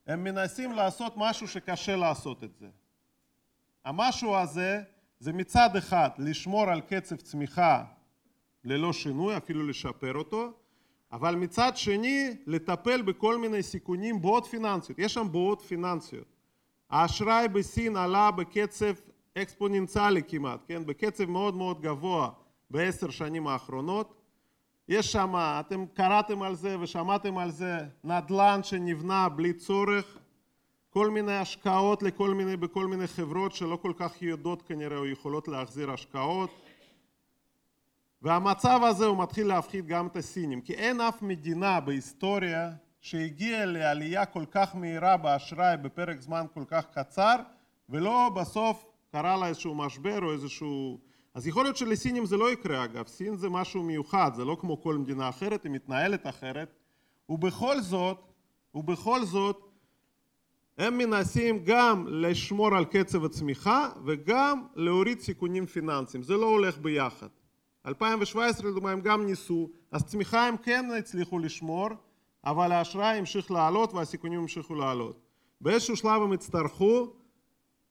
הם 0.07 0.25
מנסים 0.25 0.73
לעשות 0.73 1.13
משהו 1.17 1.49
שקשה 1.49 1.97
לעשות 1.97 2.45
את 2.45 2.55
זה. 2.55 2.69
המשהו 3.85 4.37
הזה 4.37 4.83
זה 5.21 5.33
מצד 5.33 5.77
אחד 5.77 6.09
לשמור 6.19 6.63
על 6.63 6.81
קצב 6.81 7.17
צמיחה 7.17 7.85
ללא 8.65 8.93
שינוי, 8.93 9.37
אפילו 9.37 9.67
לשפר 9.67 10.15
אותו, 10.15 10.53
אבל 11.13 11.35
מצד 11.35 11.77
שני 11.77 12.37
לטפל 12.47 13.03
בכל 13.03 13.39
מיני 13.39 13.63
סיכונים, 13.63 14.23
בועות 14.23 14.47
פיננסיות, 14.47 14.99
יש 14.99 15.15
שם 15.15 15.27
בועות 15.31 15.61
פיננסיות. 15.63 16.27
האשראי 16.91 17.49
בסין 17.49 17.97
עלה 17.97 18.31
בקצב 18.31 18.95
אקספוננציאלי 19.39 20.23
כמעט, 20.29 20.61
כן, 20.69 20.87
בקצב 20.87 21.25
מאוד 21.25 21.55
מאוד 21.55 21.81
גבוה 21.81 22.31
בעשר 22.71 23.11
שנים 23.11 23.47
האחרונות. 23.47 24.15
יש 24.89 25.13
שם, 25.13 25.35
אתם 25.37 25.87
קראתם 25.95 26.43
על 26.43 26.55
זה 26.55 26.81
ושמעתם 26.81 27.39
על 27.39 27.51
זה, 27.51 27.79
נדל"ן 28.05 28.61
שנבנה 28.63 29.29
בלי 29.29 29.53
צורך, 29.53 30.19
כל 30.91 31.11
מיני 31.11 31.37
השקעות 31.37 32.03
לכל 32.03 32.35
מיני, 32.35 32.57
בכל 32.57 32.87
מיני 32.87 33.07
חברות 33.07 33.53
שלא 33.53 33.79
כל 33.83 33.93
כך 33.97 34.23
יודעות 34.23 34.63
כנראה 34.63 34.99
או 34.99 35.07
יכולות 35.07 35.49
להחזיר 35.49 35.91
השקעות. 35.91 36.51
והמצב 38.23 38.81
הזה 38.83 39.07
הוא 39.07 39.19
מתחיל 39.19 39.47
להפחיד 39.47 39.87
גם 39.87 40.07
את 40.07 40.17
הסינים, 40.17 40.61
כי 40.61 40.75
אין 40.75 41.01
אף 41.01 41.23
מדינה 41.23 41.81
בהיסטוריה 41.81 42.71
שהגיעה 43.01 43.65
לעלייה 43.65 44.27
כל 44.27 44.45
כך 44.51 44.77
מהירה 44.77 45.17
באשראי 45.17 45.77
בפרק 45.77 46.21
זמן 46.21 46.47
כל 46.55 46.65
כך 46.67 46.87
קצר 46.93 47.37
ולא 47.89 48.31
בסוף 48.37 48.85
קרה 49.13 49.37
לה 49.37 49.47
איזשהו 49.47 49.75
משבר 49.75 50.25
או 50.25 50.33
איזשהו... 50.33 50.99
אז 51.35 51.47
יכול 51.47 51.65
להיות 51.65 51.77
שלסינים 51.77 52.27
זה 52.27 52.37
לא 52.37 52.53
יקרה 52.53 52.85
אגב, 52.85 53.07
סין 53.07 53.37
זה 53.37 53.49
משהו 53.49 53.83
מיוחד, 53.83 54.31
זה 54.35 54.45
לא 54.45 54.57
כמו 54.61 54.83
כל 54.83 54.99
מדינה 54.99 55.29
אחרת, 55.29 55.65
היא 55.65 55.73
מתנהלת 55.73 56.27
אחרת. 56.27 56.75
ובכל 57.29 57.81
זאת, 57.81 58.19
ובכל 58.75 59.25
זאת 59.25 59.68
הם 60.79 60.99
מנסים 60.99 61.65
גם 61.65 62.05
לשמור 62.09 62.77
על 62.77 62.85
קצב 62.85 63.25
הצמיחה 63.25 63.89
וגם 64.05 64.67
להוריד 64.75 65.21
סיכונים 65.21 65.67
פיננסיים, 65.67 66.23
זה 66.23 66.37
לא 66.37 66.47
הולך 66.47 66.79
ביחד. 66.79 67.27
2017 67.87 68.71
לדוגמה 68.71 68.91
הם 68.91 69.01
גם 69.01 69.27
ניסו, 69.27 69.71
אז 69.93 70.05
צמיחה 70.05 70.47
הם 70.47 70.57
כן 70.57 70.87
הצליחו 70.99 71.39
לשמור, 71.39 71.89
אבל 72.45 72.73
האשראי 72.73 73.19
המשיך 73.19 73.51
לעלות 73.51 73.95
והסיכונים 73.95 74.41
המשיכו 74.41 74.75
לעלות. 74.75 75.21
באיזשהו 75.61 75.97
שלב 75.97 76.23
הם 76.23 76.33
יצטרכו 76.33 77.13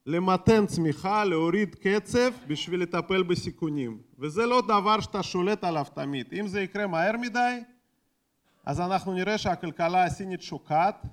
למתן 0.05 0.65
צמיחה, 0.65 1.23
להוריד 1.23 1.75
קצב 1.75 2.31
בשביל 2.47 2.81
לטפל 2.81 3.23
בסיכונים, 3.23 4.01
וזה 4.19 4.45
לא 4.45 4.61
דבר 4.61 4.99
שאתה 4.99 5.23
שולט 5.23 5.63
עליו 5.63 5.85
תמיד. 5.93 6.33
אם 6.39 6.47
זה 6.47 6.61
יקרה 6.61 6.87
מהר 6.87 7.17
מדי, 7.17 7.59
אז 8.65 8.79
אנחנו 8.79 9.13
נראה 9.13 9.37
שהכלכלה 9.37 10.03
הסינית 10.03 10.41
שוקעת 10.41 11.05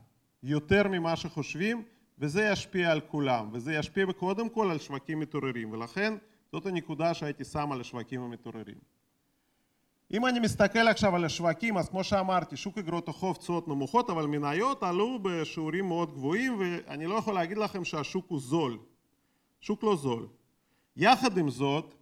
יותר 0.44 0.88
ממה 0.88 1.16
שחושבים, 1.16 1.82
וזה 2.18 2.44
ישפיע 2.52 2.90
על 2.90 3.00
כולם, 3.00 3.48
וזה 3.52 3.74
ישפיע 3.74 4.06
קודם 4.16 4.48
כל 4.48 4.70
על 4.70 4.78
שווקים 4.78 5.20
מתעוררים, 5.20 5.72
ולכן 5.72 6.14
זאת 6.52 6.66
הנקודה 6.66 7.14
שהייתי 7.14 7.44
שם 7.44 7.72
על 7.72 7.80
השווקים 7.80 8.22
המתעוררים. 8.22 8.78
אם 10.12 10.26
אני 10.26 10.40
מסתכל 10.40 10.88
עכשיו 10.88 11.16
על 11.16 11.24
השווקים, 11.24 11.78
אז 11.78 11.88
כמו 11.88 12.04
שאמרתי, 12.04 12.56
שוק 12.56 12.78
אגרות 12.78 13.08
החוב 13.08 13.36
תשואות 13.36 13.68
נמוכות, 13.68 14.10
אבל 14.10 14.26
מניות 14.26 14.82
עלו 14.82 15.18
בשיעורים 15.22 15.86
מאוד 15.88 16.12
גבוהים, 16.12 16.58
ואני 16.60 17.06
לא 17.06 17.14
יכול 17.14 17.34
להגיד 17.34 17.58
לכם 17.58 17.84
שהשוק 17.84 18.26
הוא 18.28 18.40
זול. 18.40 18.78
שוק 19.60 19.82
לא 19.82 19.96
זול. 19.96 20.26
יחד 20.96 21.38
עם 21.38 21.50
זאת, 21.50 21.94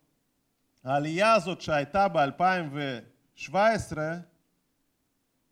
העלייה 0.85 1.35
הזאת 1.35 1.61
שהייתה 1.61 2.09
ב-2017, 2.09 3.53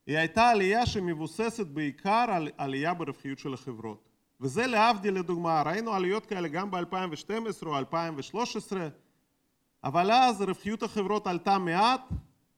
היא 0.07 0.19
הייתה 0.19 0.49
עלייה 0.49 0.87
שמבוססת 0.87 1.66
בעיקר 1.66 2.26
על 2.28 2.49
עלייה 2.59 2.95
ברווחיות 2.95 3.38
של 3.38 3.54
החברות. 3.54 4.09
וזה 4.40 4.66
להבדיל 4.66 5.14
לדוגמה, 5.14 5.62
ראינו 5.62 5.95
עליות 5.95 6.26
כאלה 6.26 6.49
גם 6.49 6.71
ב-2012 6.71 7.66
או 7.66 7.78
2013, 7.78 8.88
אבל 9.85 10.11
אז 10.11 10.42
רווחיות 10.42 10.83
החברות 10.83 11.26
עלתה 11.26 11.59
מעט, 11.59 12.00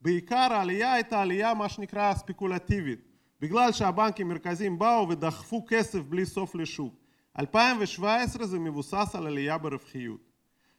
בעיקר 0.00 0.48
העלייה 0.50 0.92
הייתה 0.92 1.22
עלייה 1.22 1.54
מה 1.54 1.68
שנקרא 1.68 2.14
ספקולטיבית, 2.14 3.00
בגלל 3.40 3.72
שהבנקים 3.72 4.30
המרכזיים 4.30 4.78
באו 4.78 5.08
ודחפו 5.08 5.64
כסף 5.68 5.98
בלי 5.98 6.26
סוף 6.26 6.54
לשוק. 6.54 6.94
2017 7.38 8.46
זה 8.46 8.58
מבוסס 8.58 9.14
על 9.14 9.26
עלייה 9.26 9.58
ברווחיות. 9.58 10.20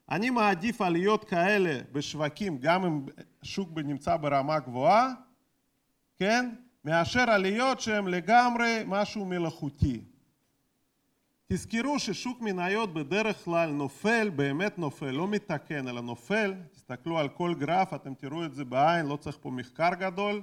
אני 0.09 0.29
מעדיף 0.29 0.81
עליות 0.81 1.23
כאלה 1.23 1.79
בשווקים, 1.91 2.57
גם 2.57 2.85
אם 2.85 3.05
שוק 3.43 3.69
נמצא 3.75 4.17
ברמה 4.17 4.59
גבוהה, 4.59 5.09
כן, 6.19 6.49
מאשר 6.85 7.29
עליות 7.29 7.79
שהן 7.79 8.07
לגמרי 8.07 8.83
משהו 8.85 9.25
מלאכותי. 9.25 10.01
תזכרו 11.47 11.99
ששוק 11.99 12.41
מניות 12.41 12.93
בדרך 12.93 13.43
כלל 13.45 13.69
נופל, 13.69 14.29
באמת 14.29 14.79
נופל, 14.79 15.11
לא 15.11 15.27
מתקן 15.27 15.87
אלא 15.87 16.01
נופל, 16.01 16.53
תסתכלו 16.71 17.19
על 17.19 17.29
כל 17.29 17.53
גרף, 17.53 17.93
אתם 17.93 18.13
תראו 18.13 18.45
את 18.45 18.53
זה 18.53 18.65
בעין, 18.65 19.05
לא 19.05 19.15
צריך 19.15 19.37
פה 19.41 19.51
מחקר 19.51 19.89
גדול, 19.99 20.41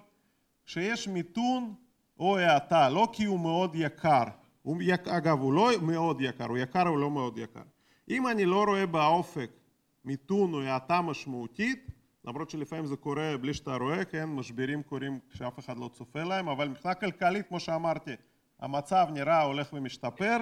כשיש 0.67 1.09
מיתון 1.09 1.75
או 2.19 2.39
האטה, 2.39 2.89
לא 2.89 3.09
כי 3.13 3.25
הוא 3.25 3.41
מאוד 3.41 3.75
יקר, 3.75 4.25
הוא, 4.63 4.77
אגב 5.07 5.41
הוא 5.41 5.53
לא 5.53 5.71
מאוד 5.83 6.21
יקר, 6.21 6.47
הוא 6.47 6.59
יקר 6.59 6.83
אבל 6.83 6.99
לא 6.99 7.11
מאוד 7.11 7.39
יקר. 7.39 7.63
אם 8.09 8.27
אני 8.27 8.45
לא 8.45 8.65
רואה 8.65 8.87
באופק 8.87 9.51
מיתון 10.05 10.55
או 10.55 10.63
האטה 10.63 11.01
משמעותית, 11.01 11.91
למרות 12.25 12.51
שלפעמים 12.51 12.87
זה 12.87 12.97
קורה 12.97 13.37
בלי 13.37 13.55
שאתה 13.55 13.77
רואה, 13.77 14.05
כן, 14.05 14.25
משברים 14.25 14.83
קורים 14.83 15.19
כשאף 15.31 15.59
אחד 15.59 15.79
לא 15.79 15.91
צופה 15.93 16.23
להם, 16.23 16.49
אבל 16.49 16.69
מבחינה 16.69 16.95
כלכלית, 16.95 17.49
כמו 17.49 17.61
שאמרתי, 17.61 18.15
המצב 18.59 19.07
נראה 19.13 19.43
הולך 19.43 19.73
ומשתפר, 19.73 20.37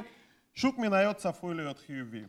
שוק 0.54 0.78
מניות 0.78 1.16
צפוי 1.16 1.54
להיות 1.54 1.78
חיובי. 1.78 2.22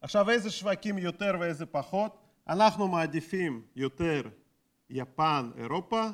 עכשיו 0.00 0.30
איזה 0.30 0.50
שווקים 0.50 0.98
יותר 0.98 1.36
ואיזה 1.40 1.66
פחות? 1.66 2.18
אנחנו 2.48 2.88
מעדיפים 2.88 3.62
יותר 3.76 4.22
יפן, 4.90 5.50
אירופה, 5.56 6.06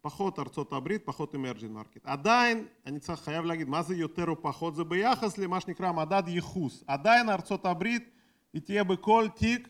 פחות 0.00 0.38
ארצות 0.38 0.72
הברית, 0.72 1.02
פחות 1.04 1.34
emerging 1.34 1.72
market. 1.72 2.06
עדיין, 2.06 2.66
אני 2.86 3.00
צריך, 3.00 3.20
חייב 3.20 3.44
להגיד, 3.44 3.68
מה 3.68 3.82
זה 3.82 3.94
יותר 3.94 4.28
או 4.28 4.42
פחות? 4.42 4.74
זה 4.74 4.84
ביחס 4.84 5.38
למה 5.38 5.60
שנקרא 5.60 5.92
מדד 5.92 6.22
ייחוס. 6.26 6.84
עדיין 6.86 7.30
ארצות 7.30 7.66
הברית 7.66 8.10
היא 8.52 8.62
תהיה 8.62 8.84
בכל 8.84 9.28
תיק 9.34 9.68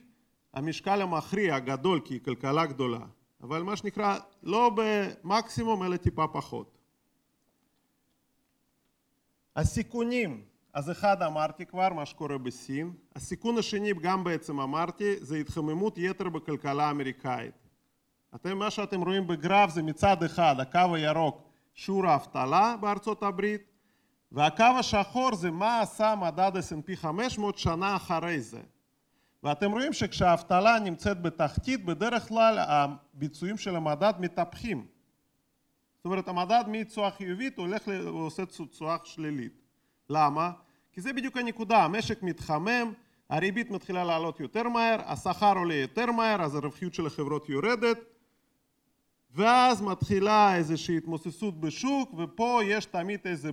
המשקל 0.54 1.02
המכריע 1.02 1.54
הגדול, 1.54 2.00
כי 2.04 2.14
היא 2.14 2.21
כלכלה 2.25 2.66
גדולה, 2.66 3.00
אבל 3.42 3.62
מה 3.62 3.76
שנקרא, 3.76 4.19
לא 4.42 4.71
במקסימום 4.76 5.83
אלא 5.83 5.97
טיפה 5.97 6.26
פחות. 6.26 6.78
הסיכונים, 9.57 10.42
אז 10.73 10.90
אחד 10.90 11.23
אמרתי 11.23 11.66
כבר, 11.66 11.92
מה 11.92 12.07
שקורה 12.07 12.38
בסין. 12.38 12.92
הסיכון 13.16 13.59
השני, 13.59 13.92
גם 13.92 14.25
בעצם 14.25 14.61
אמרתי, 14.61 15.16
זה 15.21 15.37
התחממות 15.37 15.99
יתר 15.99 16.28
בכלכלה 16.28 16.85
האמריקאית. 16.85 17.54
אתם, 18.35 18.59
מה 18.59 18.71
שאתם 18.71 19.02
רואים 19.02 19.26
בגרף 19.26 19.71
זה 19.71 19.83
מצד 19.83 20.23
אחד 20.23 20.57
הקו 20.61 20.95
הירוק, 20.95 21.42
שיעור 21.75 22.07
האבטלה 22.07 22.76
בארצות 22.80 23.23
הברית, 23.23 23.62
והקו 24.33 24.64
השחור 24.78 25.35
זה 25.35 25.50
מה 25.50 25.80
עשה 25.80 26.14
מדד 26.21 26.52
S&P 26.57 26.97
500 26.97 27.59
שנה 27.59 27.97
אחרי 27.97 28.40
זה. 28.40 28.61
ואתם 29.42 29.73
רואים 29.73 29.92
שכשהאבטלה 29.92 30.78
נמצאת 30.78 31.23
בתחתית, 31.23 31.85
בדרך 31.85 32.28
כלל 32.28 32.59
הביצועים 32.59 33.59
של 33.59 33.76
המדד 33.76 34.12
מתהפכים. 34.18 34.87
זאת 35.97 36.04
אומרת 36.04 36.28
המדד 36.28 36.64
מתשואה 36.68 37.11
חיובית 37.11 37.59
הולך 37.59 37.82
ועושה 37.87 38.42
תשואה 38.47 38.97
שלילית. 39.04 39.61
למה? 40.11 40.50
כי 40.92 41.00
זה 41.00 41.12
בדיוק 41.12 41.37
הנקודה, 41.37 41.85
המשק 41.85 42.23
מתחמם, 42.23 42.92
הריבית 43.30 43.70
מתחילה 43.70 44.04
לעלות 44.04 44.40
יותר 44.40 44.68
מהר, 44.68 45.00
השכר 45.06 45.59
עולה 45.59 45.75
יותר 45.75 46.12
מהר, 46.12 46.42
אז 46.42 46.54
הרווחיות 46.54 46.94
של 46.94 47.06
החברות 47.06 47.49
יורדת, 47.49 47.99
ואז 49.35 49.82
מתחילה 49.82 50.56
איזושהי 50.56 50.97
התמוססות 50.97 51.61
בשוק, 51.61 52.14
ופה 52.18 52.61
יש 52.64 52.85
תמיד 52.85 53.20
איזה 53.25 53.50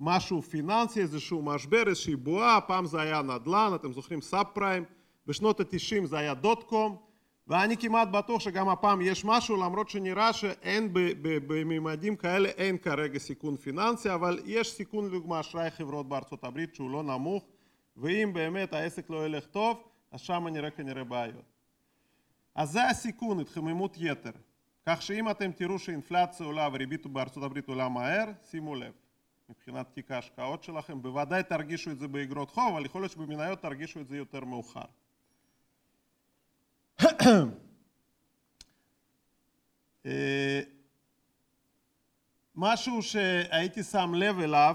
משהו 0.00 0.42
פיננסי, 0.42 1.00
איזשהו 1.00 1.42
משבר, 1.42 1.82
איזושהי 1.88 2.16
בועה, 2.16 2.60
פעם 2.60 2.86
זה 2.86 3.00
היה 3.00 3.22
נדל"ן, 3.22 3.72
אתם 3.74 3.92
זוכרים 3.92 4.20
סאב 4.20 4.46
פריים, 4.52 4.84
בשנות 5.26 5.60
התשעים 5.60 6.06
זה 6.06 6.18
היה 6.18 6.34
דוט 6.34 6.62
קום, 6.62 6.96
ואני 7.46 7.76
כמעט 7.76 8.08
בטוח 8.08 8.40
שגם 8.40 8.68
הפעם 8.68 9.00
יש 9.00 9.24
משהו, 9.24 9.56
למרות 9.56 9.88
שנראה 9.88 10.32
שאין 10.32 10.88
בממדים 11.22 12.16
כאלה, 12.16 12.48
אין 12.48 12.78
כרגע 12.78 13.18
סיכון 13.18 13.56
פיננסי, 13.56 14.14
אבל 14.14 14.40
יש 14.44 14.72
סיכון 14.72 15.06
לדוגמה 15.06 15.40
אשראי 15.40 15.70
חברות 15.70 16.08
בארצות 16.08 16.44
הברית 16.44 16.74
שהוא 16.74 16.90
לא 16.90 17.02
נמוך, 17.02 17.44
ואם 17.96 18.30
באמת 18.34 18.72
העסק 18.72 19.10
לא 19.10 19.26
ילך 19.26 19.46
טוב, 19.46 19.82
אז 20.12 20.20
שם 20.20 20.46
נראה 20.48 20.70
כנראה 20.70 21.04
בעיות. 21.04 21.44
אז 22.54 22.70
זה 22.70 22.88
הסיכון, 22.88 23.40
התחממות 23.40 23.96
יתר. 24.00 24.30
כך 24.86 25.02
שאם 25.02 25.30
אתם 25.30 25.52
תראו 25.52 25.78
שאינפלציה 25.78 26.46
עולה 26.46 26.68
וריבית 26.72 27.06
בארצות 27.06 27.42
הברית 27.42 27.68
עולה 27.68 27.88
מהר, 27.88 28.24
שימו 28.50 28.74
לב. 28.74 28.92
מבחינת 29.48 29.86
תיק 29.94 30.10
ההשקעות 30.10 30.62
שלכם, 30.62 31.02
בוודאי 31.02 31.42
תרגישו 31.42 31.90
את 31.90 31.98
זה 31.98 32.08
באגרות 32.08 32.50
חוב, 32.50 32.72
אבל 32.72 32.86
יכול 32.86 33.02
להיות 33.02 33.12
שבמניות 33.12 33.62
תרגישו 33.62 34.00
את 34.00 34.08
זה 34.08 34.16
יותר 34.16 34.44
מאוחר. 34.44 34.84
אה, 40.06 40.60
משהו 42.54 43.02
שהייתי 43.02 43.82
שם 43.82 44.12
לב 44.14 44.40
אליו, 44.40 44.74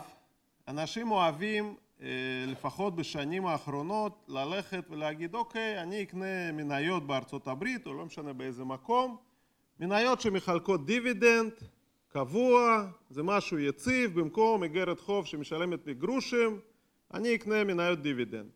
אנשים 0.68 1.12
אוהבים 1.12 1.76
אה, 2.02 2.08
לפחות 2.48 2.96
בשנים 2.96 3.46
האחרונות 3.46 4.26
ללכת 4.28 4.84
ולהגיד 4.90 5.36
אוקיי 5.36 5.82
אני 5.82 6.04
אקנה 6.04 6.52
מניות 6.52 7.08
בארצות 7.08 7.48
הברית 7.48 7.88
או 7.88 7.94
לא 7.94 8.06
משנה 8.06 8.34
באיזה 8.34 8.64
מקום 8.64 9.18
מניות 9.80 10.22
שמחלקות 10.22 10.86
דיבידנד 10.86 11.52
קבוע, 12.08 12.86
זה 13.10 13.24
משהו 13.24 13.60
יציב, 13.60 14.20
במקום 14.20 14.64
אגרת 14.64 15.00
חוב 15.00 15.26
שמשלמת 15.26 15.86
לי 15.88 15.94
גרושים, 15.94 16.60
אני 17.14 17.36
אקנה 17.36 17.64
מניות 17.64 18.02
דיבידנד. 18.02 18.50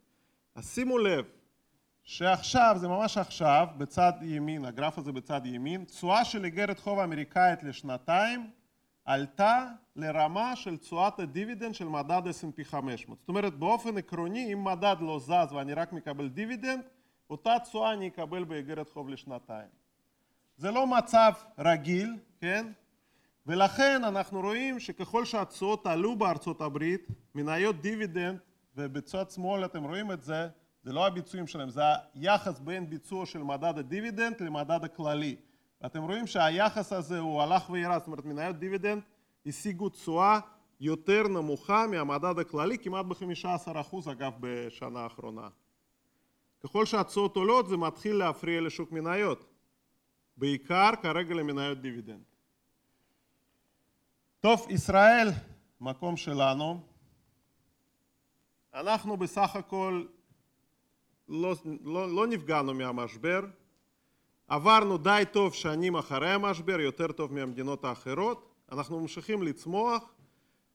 אז 0.56 0.74
שימו 0.74 0.98
לב 0.98 1.26
שעכשיו, 2.04 2.76
זה 2.80 2.88
ממש 2.88 3.18
עכשיו, 3.18 3.68
בצד 3.78 4.14
ימין, 4.22 4.66
הגרף 4.66 4.98
הזה 4.98 5.12
בצד 5.12 5.42
ימין, 5.46 5.84
תשואה 5.84 6.26
של 6.26 6.46
אגרת 6.46 6.80
חוב 6.80 7.00
אמריקאית 7.00 7.64
לשנתיים 7.64 8.50
עלתה 9.06 9.68
לרמה 9.96 10.56
של 10.56 10.78
תשואת 10.78 11.20
הדיבידנד 11.20 11.76
של 11.76 11.88
מדד 11.88 12.22
S&P 12.26 12.64
500. 12.64 13.20
זאת 13.20 13.30
אומרת, 13.30 13.54
באופן 13.54 13.98
עקרוני, 13.98 14.54
אם 14.54 14.64
מדד 14.64 14.96
לא 15.00 15.20
זז 15.20 15.54
ואני 15.54 15.74
רק 15.74 15.94
מקבל 15.94 16.30
דיבידנד, 16.30 16.82
אותה 17.30 17.60
תשואה 17.64 17.94
אני 17.94 18.08
אקבל 18.08 18.44
באגרת 18.44 18.90
חוב 18.90 19.10
לשנתיים. 19.10 19.70
זה 20.58 20.72
לא 20.72 20.88
מצב 20.88 21.34
רגיל, 21.60 22.16
כן? 22.42 22.68
ולכן 23.48 24.04
אנחנו 24.04 24.42
רואים 24.42 24.80
שככל 24.80 25.26
שהתשואות 25.26 25.88
עלו 25.88 26.16
בארצות 26.16 26.62
הברית, 26.62 27.08
מניות 27.36 27.82
דיבידנד, 27.82 28.40
ובצד 28.76 29.30
שמאל 29.30 29.66
אתם 29.66 29.84
רואים 29.84 30.12
את 30.12 30.24
זה, 30.24 30.48
זה 30.84 30.94
לא 30.94 31.08
הביצועים 31.08 31.48
שלהם, 31.48 31.70
זה 31.70 31.82
היחס 32.14 32.60
בין 32.60 32.90
ביצוע 32.90 33.26
של 33.26 33.44
מדד 33.44 33.78
הדיבידנד 33.78 34.42
למדד 34.42 34.84
הכללי. 34.84 35.36
ואתם 35.82 36.04
רואים 36.04 36.28
שהיחס 36.28 36.94
הזה 36.94 37.20
הוא 37.20 37.42
הלך 37.42 37.70
וירד, 37.70 37.98
זאת 37.98 38.08
אומרת 38.08 38.26
מניות 38.26 38.56
דיבידנד 38.56 39.02
השיגו 39.46 39.90
תשואה 39.90 40.40
יותר 40.80 41.28
נמוכה 41.28 41.88
מהמדד 41.88 42.40
הכללי, 42.40 42.78
כמעט 42.78 43.06
ב-15% 43.06 44.12
אגב 44.12 44.34
בשנה 44.40 45.00
האחרונה. 45.00 45.48
ככל 46.64 46.86
שהתשואות 46.86 47.36
עולות 47.36 47.68
זה 47.68 47.78
מתחיל 47.78 48.16
להפריע 48.16 48.62
לשוק 48.62 48.92
מניות, 48.92 49.46
בעיקר 50.38 50.90
כרגע 51.02 51.36
למניות 51.36 51.82
דיבידנד. 51.82 52.24
טוב, 54.40 54.66
ישראל, 54.70 55.30
מקום 55.82 56.18
שלנו. 56.18 56.80
אנחנו 58.74 59.18
בסך 59.18 59.56
הכל 59.56 60.06
לא, 61.28 61.54
לא, 61.84 62.16
לא 62.16 62.28
נפגענו 62.28 62.74
מהמשבר, 62.74 63.42
עברנו 64.48 64.98
די 64.98 65.24
טוב 65.32 65.54
שנים 65.54 65.96
אחרי 65.96 66.30
המשבר, 66.30 66.80
יותר 66.80 67.12
טוב 67.12 67.34
מהמדינות 67.34 67.86
האחרות, 67.86 68.50
אנחנו 68.72 69.00
ממשיכים 69.00 69.44
לצמוח, 69.44 70.14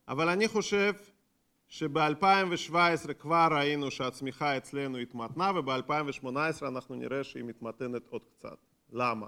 אבל 0.09 0.29
אני 0.29 0.49
חושב 0.49 0.93
שב-2017 1.69 3.15
כבר 3.19 3.49
ראינו 3.51 3.91
שהצמיחה 3.91 4.57
אצלנו 4.57 4.99
התמתנה 4.99 5.51
וב-2018 5.55 6.27
אנחנו 6.69 6.95
נראה 6.95 7.25
שהיא 7.25 7.45
מתמתנת 7.45 8.03
עוד 8.09 8.23
קצת. 8.25 8.57
למה? 8.93 9.27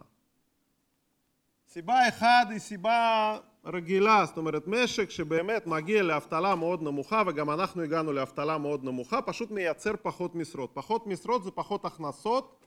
סיבה 1.69 2.09
אחת 2.09 2.51
היא 2.51 2.59
סיבה 2.59 3.39
רגילה, 3.65 4.25
זאת 4.27 4.37
אומרת 4.37 4.67
משק 4.67 5.11
שבאמת 5.11 5.67
מגיע 5.67 6.03
לאבטלה 6.03 6.55
מאוד 6.55 6.83
נמוכה 6.83 7.23
וגם 7.27 7.51
אנחנו 7.51 7.83
הגענו 7.83 8.13
לאבטלה 8.13 8.59
מאוד 8.59 8.85
נמוכה, 8.85 9.23
פשוט 9.23 9.51
מייצר 9.51 9.93
פחות 10.03 10.35
משרות. 10.35 10.71
פחות 10.75 11.07
משרות 11.07 11.45
זה 11.45 11.51
פחות 11.51 11.85
הכנסות 11.85 12.67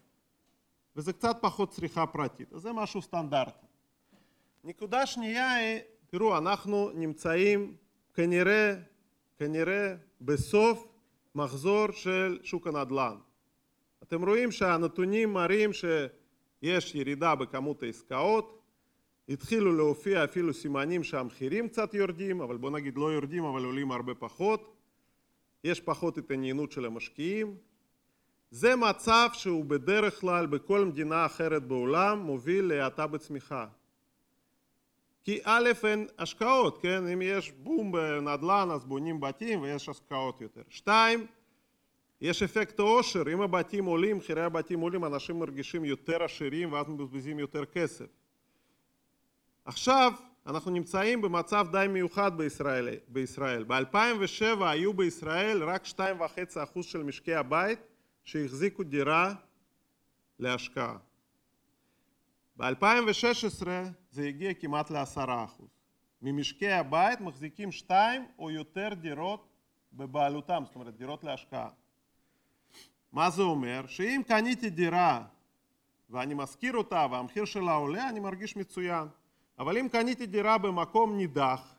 וזה 0.96 1.14
קצת 1.14 1.38
פחות 1.42 1.70
צריכה 1.70 2.06
פרטית, 2.06 2.54
אז 2.54 2.62
זה 2.62 2.74
משהו 2.74 3.02
סטנדרטי. 3.02 3.66
נקודה 4.64 5.06
שנייה 5.06 5.54
היא, 5.54 5.80
תראו, 6.08 6.38
אנחנו 6.38 6.92
נמצאים 6.94 7.76
כנראה, 8.14 8.76
כנראה 9.38 9.96
בסוף 10.22 10.88
מחזור 11.36 11.92
של 11.92 12.40
שוק 12.44 12.68
הנדל"ן. 12.68 13.18
אתם 14.04 14.26
רואים 14.26 14.52
שהנתונים 14.52 15.34
מראים 15.34 15.70
שיש 15.74 16.96
ירידה 16.96 17.36
בכמות 17.36 17.84
העסקאות, 17.84 18.63
התחילו 19.30 19.78
להופיע 19.78 20.24
אפילו 20.24 20.54
סימנים 20.54 21.04
שהמחירים 21.04 21.68
קצת 21.68 21.94
יורדים, 21.94 22.42
אבל 22.42 22.58
בוא 22.58 22.72
נגיד 22.72 22.98
לא 22.98 23.14
יורדים 23.14 23.44
אבל 23.44 23.66
עולים 23.66 23.92
הרבה 23.92 24.16
פחות, 24.16 24.76
יש 25.64 25.82
פחות 25.82 26.18
התעניינות 26.18 26.72
של 26.72 26.86
המשקיעים, 26.86 27.56
זה 28.52 28.76
מצב 28.76 29.30
שהוא 29.34 29.66
בדרך 29.66 30.20
כלל 30.20 30.46
בכל 30.46 30.86
מדינה 30.86 31.26
אחרת 31.26 31.64
בעולם 31.64 32.20
מוביל 32.20 32.66
להאטה 32.66 33.08
בצמיחה. 33.08 33.68
כי 35.24 35.40
א' 35.44 35.70
אין 35.84 36.08
השקעות, 36.18 36.78
כן? 36.78 37.08
אם 37.08 37.22
יש 37.22 37.52
בום 37.52 37.92
בנדל"ן 37.92 38.68
אז 38.72 38.86
בונים 38.86 39.20
בתים 39.20 39.62
ויש 39.62 39.90
השקעות 39.90 40.42
יותר. 40.42 40.62
שתיים, 40.70 41.26
יש 42.22 42.44
אפקט 42.44 42.80
העושר, 42.80 43.24
אם 43.34 43.42
הבתים 43.42 43.86
עולים, 43.86 44.18
מחירי 44.18 44.44
הבתים 44.44 44.80
עולים, 44.80 45.06
אנשים 45.06 45.40
מרגישים 45.40 45.86
יותר 45.86 46.24
עשירים 46.24 46.72
ואז 46.72 46.90
מבזבזים 46.90 47.40
יותר 47.40 47.66
כסף. 47.66 48.23
עכשיו 49.66 50.14
אנחנו 50.46 50.72
נמצאים 50.72 51.22
במצב 51.22 51.68
די 51.72 51.86
מיוחד 51.90 52.38
בישראל. 52.38 52.90
בישראל. 53.08 53.64
ב-2007 53.64 54.64
היו 54.66 54.94
בישראל 54.94 55.64
רק 55.64 55.86
2.5% 55.86 56.84
של 56.84 57.04
משקי 57.04 57.36
הבית 57.36 57.80
שהחזיקו 58.24 58.84
דירה 58.84 59.34
להשקעה. 60.40 60.98
ב-2016 62.58 63.68
זה 64.12 64.28
הגיע 64.28 64.54
כמעט 64.54 64.92
לעשרה 64.92 65.44
אחוז. 65.44 65.70
ממשקי 66.22 66.72
הבית 66.72 67.22
מחזיקים 67.22 67.72
שתיים 67.72 68.26
או 68.40 68.52
יותר 68.52 68.90
דירות 68.94 69.48
בבעלותם, 69.94 70.64
זאת 70.66 70.76
אומרת 70.76 70.98
דירות 70.98 71.24
להשקעה. 71.24 71.70
מה 73.12 73.30
זה 73.30 73.42
אומר? 73.42 73.88
שאם 73.88 74.22
קניתי 74.28 74.70
דירה 74.70 75.26
ואני 76.10 76.34
משכיר 76.34 76.78
אותה 76.78 77.08
והמחיר 77.12 77.46
שלה 77.46 77.72
עולה, 77.72 78.10
אני 78.10 78.20
מרגיש 78.20 78.56
מצוין. 78.56 79.08
אבל 79.60 79.78
אם 79.78 79.88
קניתי 79.92 80.26
דירה 80.26 80.58
במקום 80.58 81.18
נידח, 81.18 81.76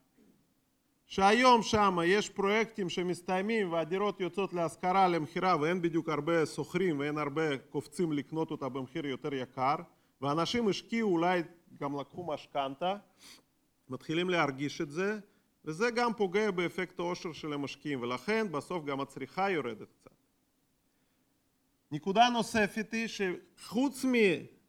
שהיום 1.06 1.62
שם 1.62 1.98
יש 2.04 2.30
פרויקטים 2.30 2.88
שמסתיימים 2.88 3.72
והדירות 3.72 4.20
יוצאות 4.20 4.52
להשכרה 4.52 5.08
למכירה 5.08 5.60
ואין 5.60 5.82
בדיוק 5.82 6.08
הרבה 6.08 6.46
שוכרים 6.46 6.98
ואין 6.98 7.18
הרבה 7.18 7.58
קופצים 7.58 8.12
לקנות 8.12 8.50
אותה 8.50 8.68
במחיר 8.68 9.06
יותר 9.06 9.34
יקר 9.34 9.76
ואנשים 10.20 10.68
השקיעו 10.68 11.12
אולי 11.12 11.42
גם 11.80 12.00
לקחו 12.00 12.26
משכנתה 12.26 12.96
מתחילים 13.88 14.30
להרגיש 14.30 14.80
את 14.80 14.90
זה 14.90 15.18
וזה 15.64 15.90
גם 15.90 16.14
פוגע 16.14 16.50
באפקט 16.50 16.98
העושר 16.98 17.32
של 17.32 17.52
המשקיעים 17.52 18.02
ולכן 18.02 18.52
בסוף 18.52 18.84
גם 18.84 19.00
הצריכה 19.00 19.50
יורדת 19.50 19.92
קצת. 20.00 20.14
נקודה 21.90 22.28
נוספת 22.28 22.92
היא 22.92 23.06
שחוץ 23.06 24.04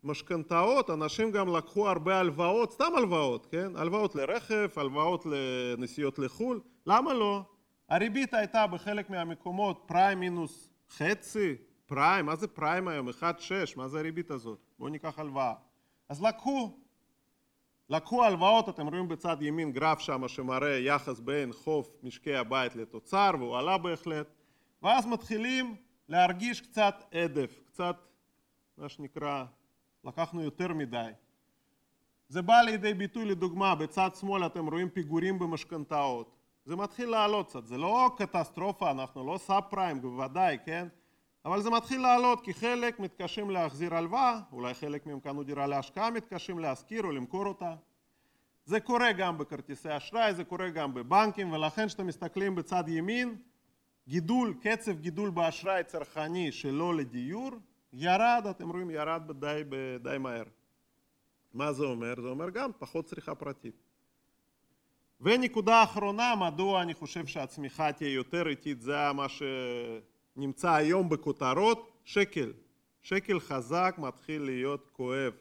משכנתאות, 0.05 0.89
אנשים 0.89 1.31
גם 1.31 1.55
לקחו 1.55 1.89
הרבה 1.89 2.19
הלוואות, 2.19 2.71
סתם 2.71 2.91
הלוואות, 2.97 3.45
כן? 3.45 3.75
הלוואות 3.75 4.15
לרכב, 4.15 4.69
הלוואות 4.75 5.25
לנסיעות 5.25 6.19
לחו"ל, 6.19 6.61
למה 6.85 7.13
לא? 7.13 7.41
הריבית 7.89 8.33
הייתה 8.33 8.67
בחלק 8.67 9.09
מהמקומות 9.09 9.83
פריים 9.85 10.19
מינוס 10.19 10.69
חצי, 10.89 11.55
פריים, 11.85 12.25
מה 12.25 12.35
זה 12.35 12.47
פריים 12.47 12.87
היום? 12.87 13.09
1.6, 13.09 13.23
מה 13.75 13.87
זה 13.87 13.99
הריבית 13.99 14.31
הזאת? 14.31 14.59
בואו 14.79 14.89
ניקח 14.89 15.19
הלוואה. 15.19 15.53
אז 16.09 16.23
לקחו, 16.23 16.79
לקחו 17.89 18.23
הלוואות, 18.23 18.69
אתם 18.69 18.87
רואים 18.87 19.07
בצד 19.07 19.37
ימין 19.41 19.71
גרף 19.71 19.99
שם 19.99 20.27
שמראה 20.27 20.77
יחס 20.77 21.19
בין 21.19 21.53
חוב 21.53 21.89
משקי 22.03 22.35
הבית 22.35 22.75
לתוצר 22.75 23.31
והוא 23.39 23.57
עלה 23.57 23.77
בהחלט 23.77 24.27
ואז 24.83 25.05
מתחילים 25.05 25.75
להרגיש 26.09 26.61
קצת 26.61 27.03
עדף, 27.11 27.61
קצת 27.65 27.95
מה 28.77 28.89
שנקרא 28.89 29.45
לקחנו 30.05 30.43
יותר 30.43 30.73
מדי. 30.73 31.09
זה 32.27 32.41
בא 32.41 32.61
לידי 32.61 32.93
ביטוי 32.93 33.25
לדוגמה 33.25 33.75
בצד 33.75 34.09
שמאל 34.19 34.45
אתם 34.45 34.67
רואים 34.67 34.89
פיגורים 34.89 35.39
במשכנתאות 35.39 36.35
זה 36.65 36.75
מתחיל 36.75 37.09
לעלות 37.09 37.47
קצת, 37.47 37.65
זה 37.65 37.77
לא 37.77 38.11
קטסטרופה, 38.17 38.91
אנחנו 38.91 39.33
לא 39.33 39.37
סאב 39.37 39.63
פריים 39.69 40.01
בוודאי, 40.01 40.57
כן? 40.65 40.87
אבל 41.45 41.61
זה 41.61 41.69
מתחיל 41.69 42.01
לעלות 42.01 42.41
כי 42.41 42.53
חלק 42.53 42.99
מתקשים 42.99 43.49
להחזיר 43.49 43.95
הלוואה, 43.95 44.39
אולי 44.51 44.73
חלק 44.73 45.05
מהם 45.05 45.19
קנו 45.19 45.43
דירה 45.43 45.67
להשקעה, 45.67 46.09
מתקשים 46.11 46.59
להשכיר 46.59 47.03
או 47.03 47.11
למכור 47.11 47.45
אותה. 47.45 47.75
זה 48.65 48.79
קורה 48.79 49.11
גם 49.11 49.37
בכרטיסי 49.37 49.97
אשראי, 49.97 50.33
זה 50.33 50.43
קורה 50.43 50.69
גם 50.69 50.93
בבנקים, 50.93 51.53
ולכן 51.53 51.87
כשאתם 51.87 52.07
מסתכלים 52.07 52.55
בצד 52.55 52.83
ימין, 52.87 53.35
גידול, 54.07 54.53
קצב 54.61 54.99
גידול 54.99 55.29
באשראי 55.29 55.83
צרכני 55.83 56.51
שלא 56.51 56.95
לדיור, 56.95 57.51
ירד, 57.97 58.47
אתם 58.49 58.69
רואים, 58.69 58.89
ירד 58.89 59.23
בדי, 59.27 59.61
בדי 59.69 60.17
מהר. 60.19 60.43
מה 61.53 61.73
זה 61.73 61.83
אומר? 61.83 62.13
זה 62.21 62.27
אומר 62.27 62.49
גם 62.49 62.71
פחות 62.79 63.05
צריכה 63.05 63.35
פרטית. 63.35 63.75
ונקודה 65.21 65.83
אחרונה, 65.83 66.35
מדוע 66.35 66.81
אני 66.81 66.93
חושב 66.93 67.25
שהצמיחה 67.25 67.91
תהיה 67.91 68.13
יותר 68.13 68.47
איטית, 68.47 68.81
זה 68.81 69.11
מה 69.13 69.25
שנמצא 69.29 70.73
היום 70.73 71.09
בכותרות, 71.09 71.91
שקל. 72.03 72.53
שקל 73.01 73.39
חזק 73.39 73.95
מתחיל 73.97 74.41
להיות 74.41 74.89
כואב. 74.93 75.33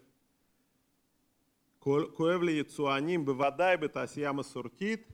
כואב 2.14 2.42
ליצואנים, 2.42 3.24
בוודאי 3.24 3.76
בתעשייה 3.76 4.32
מסורתית, 4.32 5.12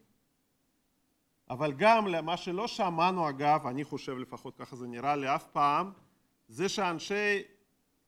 אבל 1.50 1.72
גם 1.72 2.06
למה 2.06 2.36
שלא 2.36 2.68
שמענו 2.68 3.28
אגב, 3.28 3.66
אני 3.66 3.84
חושב 3.84 4.18
לפחות 4.18 4.56
ככה 4.56 4.76
זה 4.76 4.86
נראה 4.86 5.16
לי 5.16 5.34
אף 5.34 5.46
פעם, 5.46 5.92
זה 6.50 6.68
שאנשי 6.68 7.42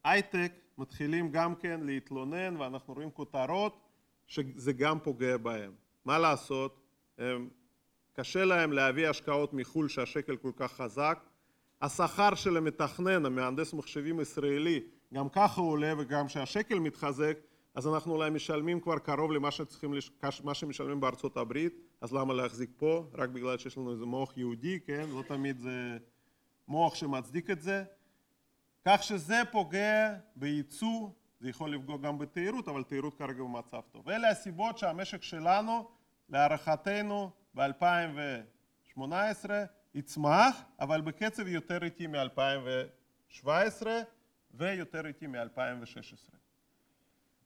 הייטק 0.05 0.53
מתחילים 0.79 1.31
גם 1.31 1.55
כן 1.55 1.81
להתלונן 1.81 2.57
ואנחנו 2.57 2.95
רואים 2.95 3.11
כותרות 3.11 3.81
שזה 4.27 4.73
גם 4.73 4.99
פוגע 5.01 5.37
בהם. 5.37 5.73
מה 6.05 6.19
לעשות, 6.19 6.81
הם, 7.19 7.49
קשה 8.13 8.45
להם 8.45 8.73
להביא 8.73 9.09
השקעות 9.09 9.55
מחו"ל 9.55 9.89
שהשקל 9.89 10.37
כל 10.37 10.53
כך 10.57 10.73
חזק, 10.73 11.19
השכר 11.83 12.35
של 12.35 12.57
המתכנן, 12.57 13.27
המהנדס 13.27 13.75
מחשבים 13.75 14.21
ישראלי, 14.21 14.81
גם 15.15 15.29
ככה 15.29 15.61
עולה 15.61 15.93
וגם 15.99 16.27
כשהשקל 16.27 16.79
מתחזק 16.79 17.39
אז 17.75 17.87
אנחנו 17.87 18.13
אולי 18.13 18.31
משלמים 18.31 18.81
כבר 18.81 18.99
קרוב 18.99 19.33
למה 19.33 19.51
שצריכים, 19.51 19.95
מה 20.45 20.55
שמשלמים 20.55 21.01
בארצות 21.01 21.37
הברית, 21.37 21.75
אז 22.01 22.13
למה 22.13 22.35
להחזיק 22.35 22.71
פה? 22.77 23.07
רק 23.15 23.29
בגלל 23.29 23.59
שיש 23.59 23.79
לנו 23.79 23.93
איזה 23.93 24.05
מוח 24.05 24.37
יהודי, 24.37 24.81
כן? 24.81 25.07
לא 25.11 25.23
תמיד 25.23 25.59
זה 25.59 25.99
מוח 26.69 26.95
שמצדיק 26.95 27.51
את 27.51 27.63
זה. 27.63 27.85
כך 28.85 29.03
שזה 29.03 29.43
פוגע 29.51 30.15
בייצוא, 30.37 31.09
זה 31.41 31.49
יכול 31.49 31.75
לפגוע 31.75 31.97
גם 31.97 32.19
בתיירות, 32.19 32.69
אבל 32.69 32.83
תיירות 32.83 33.15
כרגע 33.15 33.43
במצב 33.43 33.81
טוב. 33.93 34.09
אלה 34.09 34.31
הסיבות 34.31 34.79
שהמשק 34.79 35.23
שלנו, 35.23 35.89
להערכתנו, 36.29 37.31
ב-2018 37.55 39.51
יצמח, 39.95 40.63
אבל 40.81 41.01
בקצב 41.01 41.49
יותר 41.49 41.85
איטי 41.85 42.07
מ-2017 42.07 43.87
ויותר 44.55 45.07
איטי 45.07 45.27
מ-2016. 45.27 46.37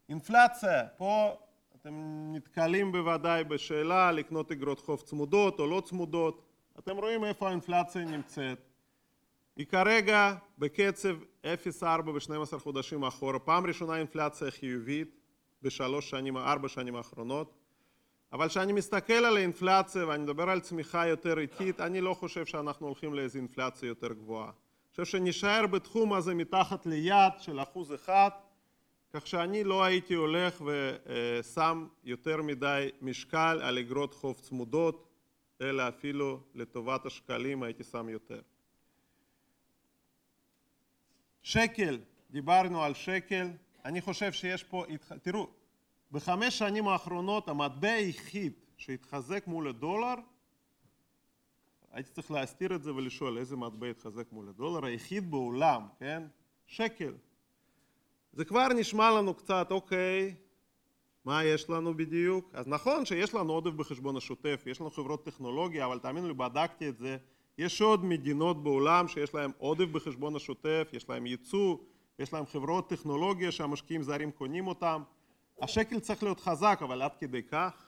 אינפלציה, 0.08 0.88
פה 0.96 1.36
אתם 1.76 1.94
נתקלים 2.32 2.92
בוודאי 2.92 3.44
בשאלה 3.44 4.12
לקנות 4.12 4.52
אגרות 4.52 4.80
חוב 4.80 5.00
צמודות 5.00 5.60
או 5.60 5.66
לא 5.66 5.80
צמודות, 5.80 6.42
אתם 6.78 6.96
רואים 6.96 7.24
איפה 7.24 7.48
האינפלציה 7.48 8.04
נמצאת, 8.04 8.65
היא 9.56 9.66
כרגע 9.66 10.34
בקצב 10.58 11.16
0.4 11.44 11.86
ב-12 12.02 12.58
חודשים 12.58 13.04
אחורה, 13.04 13.38
פעם 13.38 13.66
ראשונה 13.66 13.96
אינפלציה 13.98 14.50
חיובית 14.50 15.16
בשלוש 15.62 16.10
שנים, 16.10 16.36
ארבע 16.36 16.68
שנים 16.68 16.96
האחרונות, 16.96 17.54
אבל 18.32 18.48
כשאני 18.48 18.72
מסתכל 18.72 19.12
על 19.12 19.36
האינפלציה 19.36 20.06
ואני 20.06 20.22
מדבר 20.22 20.50
על 20.50 20.60
צמיחה 20.60 21.06
יותר 21.06 21.38
איטית, 21.38 21.80
אני 21.80 22.00
לא 22.00 22.14
חושב 22.14 22.46
שאנחנו 22.46 22.86
הולכים 22.86 23.14
לאיזו 23.14 23.38
אינפלציה 23.38 23.86
יותר 23.86 24.12
גבוהה. 24.12 24.46
אני 24.46 24.90
חושב 24.90 25.04
שנשאר 25.04 25.66
בתחום 25.66 26.12
הזה 26.12 26.34
מתחת 26.34 26.86
ליעד 26.86 27.32
של 27.38 27.60
אחוז 27.60 27.94
אחד, 27.94 28.30
כך 29.12 29.26
שאני 29.26 29.64
לא 29.64 29.84
הייתי 29.84 30.14
הולך 30.14 30.62
ושם 30.66 31.86
יותר 32.04 32.42
מדי 32.42 32.88
משקל 33.02 33.60
על 33.62 33.78
אגרות 33.78 34.14
חוב 34.14 34.40
צמודות, 34.40 35.08
אלא 35.60 35.88
אפילו 35.88 36.40
לטובת 36.54 37.06
השקלים 37.06 37.62
הייתי 37.62 37.84
שם 37.84 38.08
יותר. 38.08 38.40
שקל, 41.46 41.98
דיברנו 42.30 42.82
על 42.82 42.94
שקל, 42.94 43.48
אני 43.84 44.00
חושב 44.00 44.32
שיש 44.32 44.64
פה, 44.64 44.84
תראו, 45.22 45.46
בחמש 46.12 46.58
שנים 46.58 46.88
האחרונות 46.88 47.48
המטבע 47.48 47.88
היחיד 47.88 48.52
שהתחזק 48.76 49.46
מול 49.46 49.68
הדולר, 49.68 50.14
הייתי 51.92 52.10
צריך 52.10 52.30
להסתיר 52.30 52.74
את 52.74 52.82
זה 52.82 52.94
ולשאול 52.94 53.38
איזה 53.38 53.56
מטבע 53.56 53.86
התחזק 53.86 54.32
מול 54.32 54.48
הדולר, 54.48 54.84
היחיד 54.84 55.30
בעולם, 55.30 55.82
כן? 55.98 56.22
שקל. 56.66 57.14
זה 58.32 58.44
כבר 58.44 58.68
נשמע 58.68 59.10
לנו 59.10 59.34
קצת, 59.34 59.68
אוקיי, 59.70 60.34
מה 61.24 61.44
יש 61.44 61.70
לנו 61.70 61.96
בדיוק? 61.96 62.50
אז 62.54 62.68
נכון 62.68 63.04
שיש 63.04 63.34
לנו 63.34 63.52
עודף 63.52 63.70
בחשבון 63.70 64.16
השוטף, 64.16 64.62
יש 64.66 64.80
לנו 64.80 64.90
חברות 64.90 65.24
טכנולוגיה, 65.24 65.86
אבל 65.86 65.98
תאמינו 65.98 66.28
לי, 66.28 66.34
בדקתי 66.34 66.88
את 66.88 66.96
זה, 66.96 67.16
יש 67.58 67.80
עוד 67.80 68.04
מדינות 68.04 68.62
בעולם 68.62 69.08
שיש 69.08 69.34
להן 69.34 69.50
עודף 69.58 69.84
בחשבון 69.84 70.36
השוטף, 70.36 70.88
יש 70.92 71.08
להן 71.08 71.26
ייצוא, 71.26 71.76
יש 72.18 72.32
להן 72.32 72.44
חברות 72.46 72.88
טכנולוגיה 72.88 73.52
שהמשקיעים 73.52 74.02
זרים 74.02 74.30
קונים 74.30 74.66
אותן. 74.66 75.02
השקל 75.62 76.00
צריך 76.00 76.22
להיות 76.22 76.40
חזק, 76.40 76.78
אבל 76.82 77.02
עד 77.02 77.14
כדי 77.18 77.42
כך? 77.42 77.86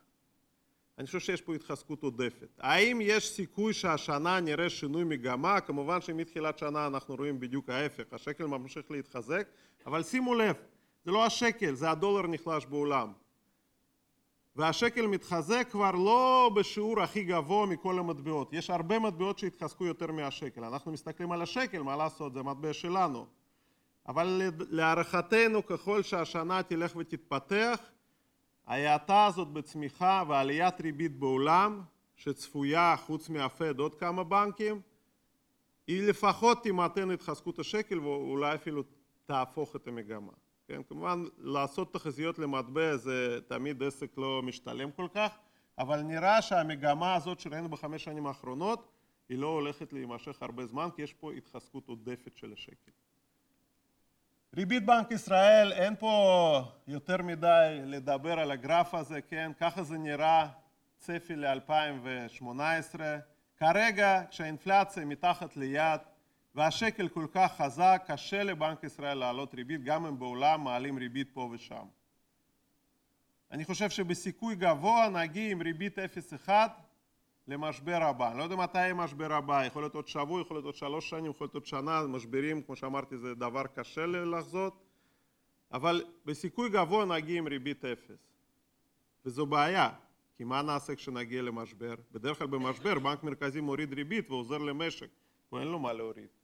אני 0.98 1.06
חושב 1.06 1.20
שיש 1.20 1.42
פה 1.42 1.54
התחזקות 1.54 2.02
עודפת. 2.02 2.48
האם 2.58 2.98
יש 3.02 3.28
סיכוי 3.28 3.72
שהשנה 3.72 4.40
נראה 4.40 4.70
שינוי 4.70 5.04
מגמה? 5.04 5.60
כמובן 5.60 6.00
שמתחילת 6.00 6.58
שנה 6.58 6.86
אנחנו 6.86 7.14
רואים 7.14 7.40
בדיוק 7.40 7.68
ההפך, 7.70 8.12
השקל 8.12 8.46
ממשיך 8.46 8.90
להתחזק, 8.90 9.48
אבל 9.86 10.02
שימו 10.02 10.34
לב, 10.34 10.56
זה 11.04 11.10
לא 11.10 11.26
השקל, 11.26 11.74
זה 11.74 11.90
הדולר 11.90 12.26
נחלש 12.26 12.66
בעולם. 12.66 13.12
והשקל 14.58 15.06
מתחזק 15.06 15.68
כבר 15.70 15.90
לא 15.90 16.50
בשיעור 16.56 17.00
הכי 17.00 17.24
גבוה 17.24 17.66
מכל 17.66 17.98
המטבעות. 17.98 18.52
יש 18.52 18.70
הרבה 18.70 18.98
מטבעות 18.98 19.38
שהתחזקו 19.38 19.86
יותר 19.86 20.12
מהשקל. 20.12 20.64
אנחנו 20.64 20.92
מסתכלים 20.92 21.32
על 21.32 21.42
השקל, 21.42 21.82
מה 21.82 21.96
לעשות, 21.96 22.34
זה 22.34 22.42
מטבע 22.42 22.72
שלנו. 22.72 23.26
אבל 24.08 24.42
להערכתנו, 24.70 25.66
ככל 25.66 26.02
שהשנה 26.02 26.62
תלך 26.62 26.96
ותתפתח, 26.96 27.80
ההאטה 28.66 29.26
הזאת 29.26 29.48
בצמיחה 29.48 30.22
ועליית 30.28 30.80
ריבית 30.80 31.18
בעולם, 31.18 31.82
שצפויה 32.16 32.94
חוץ 32.96 33.28
מהפד 33.28 33.78
עוד 33.78 33.94
כמה 33.94 34.24
בנקים, 34.24 34.80
היא 35.86 36.08
לפחות 36.08 36.62
תימתן 36.62 37.10
התחזקות 37.10 37.58
השקל 37.58 37.98
ואולי 37.98 38.54
אפילו 38.54 38.82
תהפוך 39.26 39.76
את 39.76 39.86
המגמה. 39.86 40.32
כן, 40.68 40.82
כמובן 40.88 41.24
לעשות 41.38 41.92
תחזיות 41.92 42.38
למטבע 42.38 42.96
זה 42.96 43.38
תמיד 43.48 43.82
עסק 43.82 44.18
לא 44.18 44.42
משתלם 44.42 44.90
כל 44.90 45.06
כך, 45.14 45.38
אבל 45.78 46.02
נראה 46.02 46.42
שהמגמה 46.42 47.14
הזאת 47.14 47.40
שראינו 47.40 47.68
בחמש 47.68 48.04
שנים 48.04 48.26
האחרונות 48.26 48.88
היא 49.28 49.38
לא 49.38 49.46
הולכת 49.46 49.92
להימשך 49.92 50.42
הרבה 50.42 50.66
זמן 50.66 50.88
כי 50.96 51.02
יש 51.02 51.12
פה 51.12 51.32
התחזקות 51.32 51.88
עודפת 51.88 52.36
של 52.36 52.52
השקל. 52.52 52.90
ריבית 54.56 54.86
בנק 54.86 55.10
ישראל, 55.10 55.72
אין 55.72 55.96
פה 55.96 56.62
יותר 56.86 57.22
מדי 57.22 57.80
לדבר 57.84 58.38
על 58.38 58.50
הגרף 58.50 58.94
הזה, 58.94 59.20
כן, 59.20 59.52
ככה 59.60 59.82
זה 59.82 59.98
נראה 59.98 60.48
צפי 60.96 61.36
ל-2018. 61.36 63.00
כרגע 63.56 64.22
כשהאינפלציה 64.30 65.04
מתחת 65.04 65.56
ליעד 65.56 66.00
והשקל 66.58 67.08
כל 67.08 67.26
כך 67.32 67.56
חזק, 67.56 68.02
קשה 68.06 68.42
לבנק 68.42 68.84
ישראל 68.84 69.18
להעלות 69.18 69.54
ריבית, 69.54 69.84
גם 69.84 70.06
אם 70.06 70.18
בעולם 70.18 70.64
מעלים 70.64 70.98
ריבית 70.98 71.30
פה 71.32 71.50
ושם. 71.52 71.84
אני 73.50 73.64
חושב 73.64 73.90
שבסיכוי 73.90 74.54
גבוה 74.54 75.08
נגיע 75.08 75.50
עם 75.50 75.62
ריבית 75.62 75.98
0.1 75.98 76.50
למשבר 77.48 78.02
הבא. 78.02 78.30
אני 78.30 78.38
לא 78.38 78.42
יודע 78.42 78.56
מתי 78.56 78.78
יהיה 78.78 78.94
משבר 78.94 79.32
הבא, 79.32 79.64
יכול 79.64 79.82
להיות 79.82 79.94
עוד 79.94 80.08
שבוע, 80.08 80.40
יכול 80.40 80.56
להיות 80.56 80.64
עוד 80.64 80.74
שלוש 80.74 81.10
שנים, 81.10 81.30
יכול 81.30 81.44
להיות 81.44 81.54
עוד 81.54 81.66
שנה, 81.66 82.02
משברים, 82.06 82.62
כמו 82.62 82.76
שאמרתי, 82.76 83.18
זה 83.18 83.34
דבר 83.34 83.66
קשה 83.66 84.06
לחזות, 84.06 84.82
אבל 85.72 86.04
בסיכוי 86.26 86.70
גבוה 86.70 87.04
נגיע 87.04 87.38
עם 87.38 87.46
ריבית 87.46 87.84
0. 87.84 88.16
וזו 89.24 89.46
בעיה, 89.46 89.90
כי 90.36 90.44
מה 90.44 90.62
נעשה 90.62 90.94
כשנגיע 90.94 91.42
למשבר? 91.42 91.94
בדרך 92.12 92.38
כלל 92.38 92.46
במשבר 92.46 92.98
בנק 92.98 93.22
מרכזי 93.22 93.60
מוריד 93.60 93.92
ריבית 93.92 94.30
ועוזר 94.30 94.58
למשק, 94.58 95.08
אין 95.52 95.68
לו 95.68 95.78
מה 95.78 95.92
להוריד. 95.92 96.37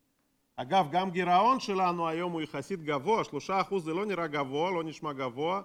אגב, 0.56 0.88
גם 0.90 1.10
גירעון 1.10 1.60
שלנו 1.60 2.08
היום 2.08 2.32
הוא 2.32 2.40
יחסית 2.42 2.82
גבוה, 2.82 3.24
שלושה 3.24 3.60
אחוז 3.60 3.84
זה 3.84 3.94
לא 3.94 4.06
נראה 4.06 4.26
גבוה, 4.26 4.70
לא 4.70 4.84
נשמע 4.84 5.12
גבוה, 5.12 5.62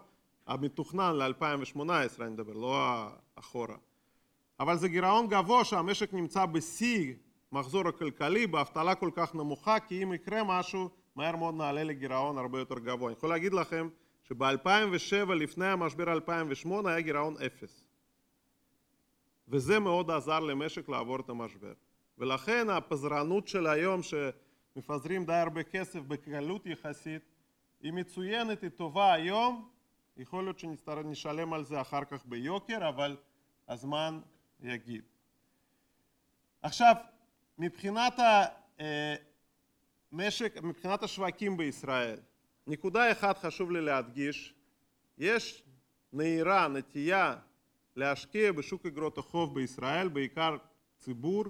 המתוכנן 0.48 1.16
ל-2018, 1.16 1.80
אני 2.22 2.30
מדבר, 2.30 2.54
לא 2.54 3.08
אחורה. 3.36 3.76
אבל 4.60 4.78
זה 4.78 4.88
גירעון 4.88 5.28
גבוה 5.28 5.66
שהמשק 5.66 6.14
נמצא 6.14 6.46
בשיא 6.46 7.14
מחזור 7.52 7.88
הכלכלי, 7.88 8.48
באבטלה 8.48 8.96
כל 8.96 9.10
כך 9.14 9.36
נמוכה, 9.36 9.80
כי 9.80 10.04
אם 10.04 10.14
יקרה 10.14 10.44
משהו, 10.44 10.90
מהר 11.16 11.36
מאוד 11.36 11.56
נעלה 11.56 11.84
לגירעון 11.84 12.38
הרבה 12.38 12.60
יותר 12.60 12.80
גבוה. 12.80 13.08
אני 13.08 13.18
יכול 13.18 13.30
להגיד 13.30 13.54
לכם 13.54 13.90
שב-2007, 14.24 15.34
לפני 15.34 15.66
המשבר 15.66 16.14
2008, 16.14 16.90
היה 16.90 17.02
גירעון 17.02 17.36
אפס. 17.46 17.84
וזה 19.48 19.80
מאוד 19.80 20.12
עזר 20.12 20.40
למשק 20.40 20.90
לעבור 20.90 21.20
את 21.20 21.30
המשבר. 21.30 21.74
ולכן 22.18 22.70
הפזרנות 22.70 23.48
של 23.48 23.68
היום, 23.68 24.04
שמפזרים 24.80 25.26
די 25.26 25.34
הרבה 25.34 25.64
כסף 25.64 26.00
בקלות 26.00 26.66
יחסית, 26.66 27.22
היא 27.82 27.94
מצוינת, 27.94 28.62
היא 28.62 28.70
טובה 28.70 29.14
היום, 29.14 29.70
יכול 30.18 30.44
להיות 30.44 30.60
שנשלם 30.60 31.54
על 31.54 31.64
זה 31.64 31.82
אחר 31.82 32.06
כך 32.06 32.26
ביוקר, 32.26 32.90
אבל 32.90 33.18
הזמן 33.68 34.20
יגיד. 34.62 35.04
עכשיו, 36.62 36.96
מבחינת 37.58 38.14
המשק, 40.12 40.58
מבחינת 40.64 41.04
השווקים 41.04 41.58
בישראל, 41.58 42.20
נקודה 42.68 43.12
אחת 43.12 43.38
חשוב 43.38 43.72
לי 43.72 43.82
להדגיש, 43.82 44.54
יש 45.18 45.64
נהירה, 46.14 46.68
נטייה 46.68 47.36
להשקיע 47.96 48.52
בשוק 48.52 48.86
אגרות 48.86 49.18
החוב 49.18 49.56
בישראל, 49.56 50.08
בעיקר 50.08 50.58
ציבור, 50.98 51.44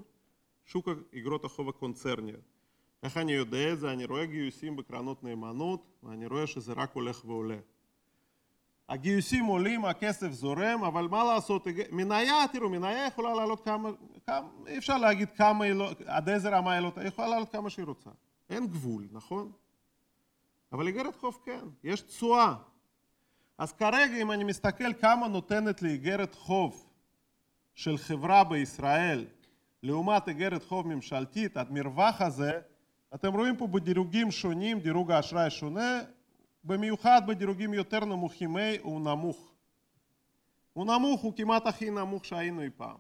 שוק 0.66 0.88
אגרות 1.18 1.46
החוב 1.46 1.70
הקונצרניות. 1.70 2.59
איך 3.04 3.18
אני 3.18 3.32
יודע 3.32 3.74
את 3.74 3.80
זה? 3.80 3.92
אני 3.92 4.06
רואה 4.06 4.26
גיוסים 4.26 4.76
בקרנות 4.76 5.24
נאמנות 5.24 6.00
ואני 6.04 6.28
רואה 6.28 6.48
שזה 6.48 6.74
רק 6.74 6.94
הולך 6.94 7.26
ועולה. 7.26 7.58
הגיוסים 8.90 9.46
עולים, 9.46 9.86
הכסף 9.86 10.32
זורם, 10.32 10.84
אבל 10.84 11.08
מה 11.08 11.24
לעשות, 11.24 11.68
מניה, 11.92 12.46
תראו, 12.52 12.70
מניה 12.70 13.08
יכולה 13.08 13.34
לעלות 13.36 13.66
כמה, 13.66 13.90
כמה 14.28 14.48
אי 14.68 14.78
אפשר 14.78 14.98
להגיד 14.98 15.32
כמה 15.32 15.66
היא 15.66 15.74
לא, 15.74 15.92
עד 16.06 16.30
איזה 16.30 16.50
רמה 16.50 16.74
היא 16.74 16.80
לא, 16.82 16.92
היא 16.96 17.08
יכולה 17.08 17.28
לעלות 17.28 17.52
כמה 17.52 17.70
שהיא 17.70 17.86
רוצה. 17.86 18.10
אין 18.50 18.68
גבול, 18.68 19.08
נכון? 19.12 19.52
אבל 20.72 20.88
איגרת 20.88 21.16
חוב 21.16 21.40
כן, 21.46 21.66
יש 21.84 22.02
תשואה. 22.02 22.56
אז 23.58 23.74
כרגע 23.74 24.22
אם 24.22 24.32
אני 24.32 24.44
מסתכל 24.44 24.94
כמה 24.94 25.28
נותנת 25.28 25.82
לי 25.82 25.90
איגרת 25.90 26.36
חוב 26.36 26.90
של 27.74 27.98
חברה 27.98 28.44
בישראל 28.44 29.26
לעומת 29.84 30.28
איגרת 30.28 30.64
חוב 30.64 30.88
ממשלתית, 30.88 31.58
המרווח 31.58 32.22
הזה, 32.22 32.60
אתם 33.16 33.34
רואים 33.34 33.58
פה 33.58 33.68
בדירוגים 33.68 34.32
שונים, 34.32 34.80
דירוג 34.80 35.12
האשראי 35.12 35.50
שונה, 35.50 36.02
במיוחד 36.64 37.22
בדירוגים 37.28 37.74
יותר 37.74 38.06
נמוכים 38.06 38.58
A 38.58 38.60
הוא 38.82 39.02
נמוך. 39.02 39.54
הוא 40.74 40.86
נמוך, 40.86 41.22
הוא 41.22 41.34
כמעט 41.36 41.68
הכי 41.68 41.90
נמוך 41.90 42.26
שהיינו 42.26 42.62
אי 42.62 42.70
פעם. 42.78 42.98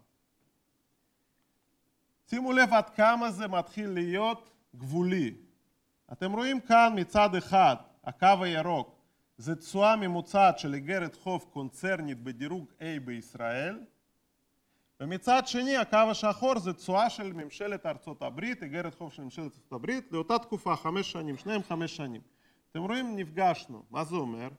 שימו 2.29 2.51
לב 2.51 2.73
עד 2.73 2.89
כמה 2.89 3.31
זה 3.31 3.47
מתחיל 3.47 3.89
להיות 3.89 4.49
גבולי. 4.75 5.33
אתם 6.11 6.31
רואים 6.31 6.59
כאן 6.59 6.93
מצד 6.95 7.35
אחד, 7.35 7.75
הקו 8.03 8.43
הירוק, 8.43 8.95
זה 9.37 9.55
תשואה 9.55 9.95
ממוצעת 9.95 10.59
של 10.59 10.73
איגרת 10.73 11.15
חוב 11.15 11.45
קונצרנית 11.53 12.23
בדירוג 12.23 12.65
A 12.79 12.83
בישראל, 13.05 13.79
ומצד 14.99 15.47
שני 15.47 15.77
הקו 15.77 15.97
השחור 15.97 16.59
זה 16.59 16.73
תשואה 16.73 17.09
של 17.09 17.33
ממשלת 17.33 17.85
ארצות 17.85 18.21
הברית, 18.21 18.63
איגרת 18.63 18.95
חוב 18.95 19.13
של 19.13 19.23
ממשלת 19.23 19.45
ארצות 19.45 19.71
הברית, 19.71 20.11
לאותה 20.11 20.39
תקופה, 20.39 20.75
חמש 20.75 21.11
שנים, 21.11 21.37
שניהם 21.37 21.63
חמש 21.63 21.95
שנים. 21.95 22.21
אתם 22.71 22.83
רואים, 22.83 23.15
נפגשנו. 23.15 23.83
מה 23.91 24.03
זה 24.03 24.15
אומר? 24.15 24.49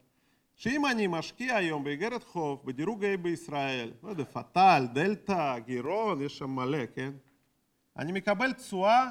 שאם 0.55 0.87
אני 0.87 1.07
משקיע 1.07 1.57
היום 1.57 1.85
באיגרת 1.85 2.25
חוב, 2.25 2.63
בדירוג 2.65 3.05
A 3.05 3.17
בישראל, 3.23 3.93
לא 4.03 4.09
יודע, 4.09 4.25
פטל, 4.25 4.87
דלתא, 4.93 5.59
גירעון, 5.59 6.23
יש 6.23 6.39
שם 6.39 6.51
מלא, 6.51 6.87
כן? 6.95 7.11
אני 7.97 8.13
מקבל 8.13 8.53
תשואה 8.53 9.11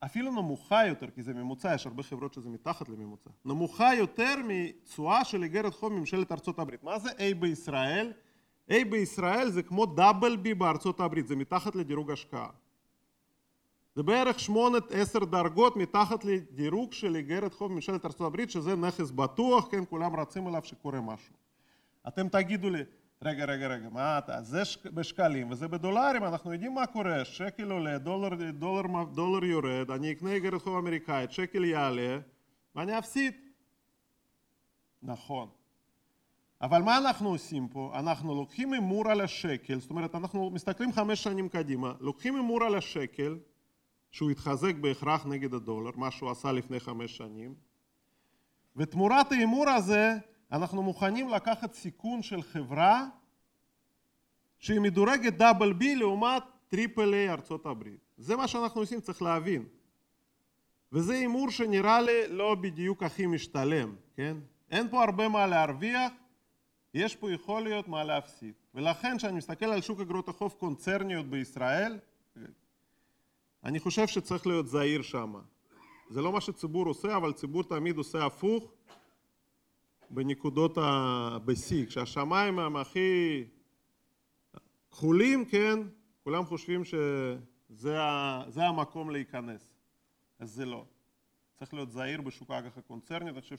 אפילו 0.00 0.32
נמוכה 0.32 0.86
יותר, 0.86 1.10
כי 1.10 1.22
זה 1.22 1.34
ממוצע, 1.34 1.74
יש 1.74 1.86
הרבה 1.86 2.02
חברות 2.02 2.34
שזה 2.34 2.48
מתחת 2.48 2.88
לממוצע, 2.88 3.30
נמוכה 3.44 3.94
יותר 3.94 4.34
מתשואה 4.48 5.24
של 5.24 5.42
איגרת 5.42 5.74
חוב 5.74 5.92
ממשלת 5.92 6.32
ארצות 6.32 6.58
הברית. 6.58 6.82
מה 6.82 6.98
זה 6.98 7.10
A 7.10 7.34
בישראל? 7.38 8.12
A 8.70 8.84
בישראל 8.90 9.50
זה 9.50 9.62
כמו 9.62 9.86
דאבל 9.86 10.36
B 10.44 10.54
בארצות 10.54 11.00
הברית, 11.00 11.28
זה 11.28 11.36
מתחת 11.36 11.76
לדירוג 11.76 12.10
השקעה. 12.10 12.48
זה 13.94 14.02
בערך 14.02 14.40
שמונה 14.40 14.78
עשר 14.90 15.18
דרגות 15.18 15.76
מתחת 15.76 16.24
לדירוג 16.24 16.92
של 16.92 17.16
איגרת 17.16 17.54
חוב 17.54 17.72
ממשלת 17.72 18.04
ארצות 18.04 18.26
הברית, 18.26 18.50
שזה 18.50 18.76
נכס 18.76 19.10
בטוח, 19.10 19.68
כן, 19.70 19.84
כולם 19.90 20.16
רצים 20.16 20.48
אליו 20.48 20.64
שקורה 20.64 21.00
משהו. 21.00 21.34
אתם 22.08 22.28
תגידו 22.28 22.70
לי, 22.70 22.82
רגע, 23.22 23.44
רגע, 23.44 23.66
רגע, 23.66 23.88
מה 23.88 24.18
אתה, 24.18 24.42
זה 24.42 24.62
בשקלים 24.84 25.50
וזה 25.50 25.68
בדולרים, 25.68 26.24
אנחנו 26.24 26.52
יודעים 26.52 26.74
מה 26.74 26.86
קורה, 26.86 27.24
שקל 27.24 27.70
עולה, 27.70 27.98
דולר, 27.98 28.50
דולר, 28.52 29.04
דולר 29.14 29.44
יורד, 29.44 29.90
אני 29.90 30.12
אקנה 30.12 30.32
איגרת 30.32 30.62
חוב 30.62 30.76
אמריקאית, 30.76 31.32
שקל 31.32 31.64
יעלה, 31.64 32.18
ואני 32.74 32.98
אפסיד. 32.98 33.34
נכון. 35.02 35.48
אבל 36.62 36.82
מה 36.82 36.98
אנחנו 36.98 37.28
עושים 37.28 37.68
פה? 37.68 37.92
אנחנו 37.94 38.34
לוקחים 38.34 38.72
הימור 38.72 39.10
על 39.10 39.20
השקל, 39.20 39.80
זאת 39.80 39.90
אומרת, 39.90 40.14
אנחנו 40.14 40.50
מסתכלים 40.50 40.92
חמש 40.92 41.22
שנים 41.22 41.48
קדימה, 41.48 41.92
לוקחים 42.00 42.34
הימור 42.36 42.64
על 42.64 42.74
השקל, 42.74 43.38
שהוא 44.10 44.30
התחזק 44.30 44.74
בהכרח 44.74 45.26
נגד 45.26 45.54
הדולר, 45.54 45.90
מה 45.96 46.10
שהוא 46.10 46.30
עשה 46.30 46.52
לפני 46.52 46.80
חמש 46.80 47.16
שנים, 47.16 47.54
ותמורת 48.76 49.32
ההימור 49.32 49.68
הזה 49.68 50.14
אנחנו 50.52 50.82
מוכנים 50.82 51.28
לקחת 51.28 51.72
סיכון 51.72 52.22
של 52.22 52.42
חברה 52.42 53.06
שהיא 54.58 54.80
מדורגת 54.80 55.32
double 55.32 55.72
B 55.72 55.96
לעומת 55.96 56.42
triple 56.68 57.14
A 57.14 57.30
ארצות 57.30 57.66
הברית. 57.66 58.00
זה 58.16 58.36
מה 58.36 58.48
שאנחנו 58.48 58.80
עושים, 58.80 59.00
צריך 59.00 59.22
להבין. 59.22 59.64
וזה 60.92 61.12
הימור 61.12 61.50
שנראה 61.50 62.00
לי 62.00 62.28
לא 62.28 62.54
בדיוק 62.54 63.02
הכי 63.02 63.26
משתלם, 63.26 63.94
כן? 64.16 64.36
אין 64.70 64.88
פה 64.88 65.04
הרבה 65.04 65.28
מה 65.28 65.46
להרוויח, 65.46 66.12
יש 66.94 67.16
פה 67.16 67.32
יכול 67.32 67.62
להיות 67.62 67.88
מה 67.88 68.04
להפסיד. 68.04 68.54
ולכן 68.74 69.18
כשאני 69.18 69.38
מסתכל 69.38 69.66
על 69.66 69.80
שוק 69.80 70.00
אגרות 70.00 70.28
החוב 70.28 70.54
קונצרניות 70.58 71.26
בישראל, 71.26 71.98
אני 73.64 73.80
חושב 73.80 74.06
שצריך 74.06 74.46
להיות 74.46 74.66
זהיר 74.66 75.02
שם. 75.02 75.34
זה 76.10 76.22
לא 76.22 76.32
מה 76.32 76.40
שציבור 76.40 76.86
עושה, 76.86 77.16
אבל 77.16 77.32
ציבור 77.32 77.64
תמיד 77.64 77.96
עושה 77.96 78.26
הפוך 78.26 78.72
בנקודות 80.10 80.78
בשיא. 81.44 81.86
כשהשמיים 81.86 82.58
הם 82.58 82.76
הכי 82.76 83.44
כחולים, 84.90 85.44
כן, 85.44 85.78
כולם 86.24 86.44
חושבים 86.44 86.84
שזה 86.84 87.96
המקום 88.56 89.10
להיכנס. 89.10 89.74
אז 90.38 90.50
זה 90.50 90.64
לא. 90.64 90.84
צריך 91.58 91.74
להיות 91.74 91.90
זהיר 91.90 92.20
בשוק 92.20 92.50
האג"ח 92.50 92.78
הקונצרני, 92.78 93.30
אני 93.30 93.40
חושב 93.40 93.56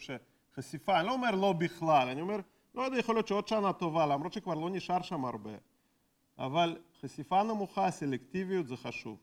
שחשיפה, 0.54 1.00
אני 1.00 1.08
לא 1.08 1.14
אומר 1.14 1.32
לא 1.32 1.54
בכלל, 1.54 2.08
אני 2.08 2.22
אומר, 2.22 2.40
לא 2.80 2.84
יודע, 2.84 2.98
יכול 2.98 3.16
להיות 3.16 3.28
שעוד 3.28 3.48
שנה 3.48 3.74
טובה, 3.74 4.06
למרות 4.06 4.34
שכבר 4.34 4.54
לא 4.54 4.70
נשאר 4.70 5.02
שם 5.02 5.26
הרבה. 5.26 5.52
אבל 6.38 6.78
חשיפה 7.02 7.44
נמוכה, 7.44 7.92
סלקטיביות 7.92 8.68
זה 8.68 8.78
חשוב. 8.78 9.18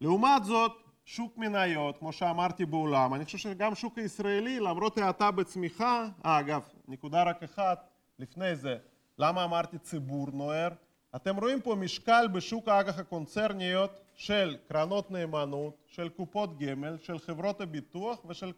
לעומת 0.00 0.44
זאת, 0.44 0.72
שוק 1.04 1.38
מניות, 1.38 1.98
כמו 1.98 2.12
שאמרתי 2.12 2.64
בעולם, 2.64 3.14
אני 3.14 3.24
חושב 3.24 3.38
שגם 3.38 3.74
שוק 3.74 3.98
הישראלי, 3.98 4.60
למרות 4.60 4.98
האטה 4.98 5.30
בצמיחה, 5.30 6.06
אה, 6.26 6.40
אגב, 6.40 6.62
נקודה 6.88 7.22
רק 7.22 7.42
אחת 7.42 7.88
לפני 8.18 8.56
זה, 8.56 8.78
למה 9.18 9.44
אמרתי 9.44 9.78
ציבור 9.78 10.28
נוער? 10.32 10.68
אתם 11.16 11.36
רואים 11.36 11.60
פה 11.60 11.74
משקל 11.74 12.28
בשוק 12.32 12.68
האג"ח 12.68 12.98
הקונצרניות 12.98 14.00
של 14.14 14.56
קרנות 14.68 15.10
נאמנות, 15.10 15.76
של 15.86 16.08
קופות 16.08 16.58
גמל, 16.58 16.98
של 16.98 17.18
חברות 17.18 17.60
הביטוח 17.60 18.24
ושל 18.24 18.52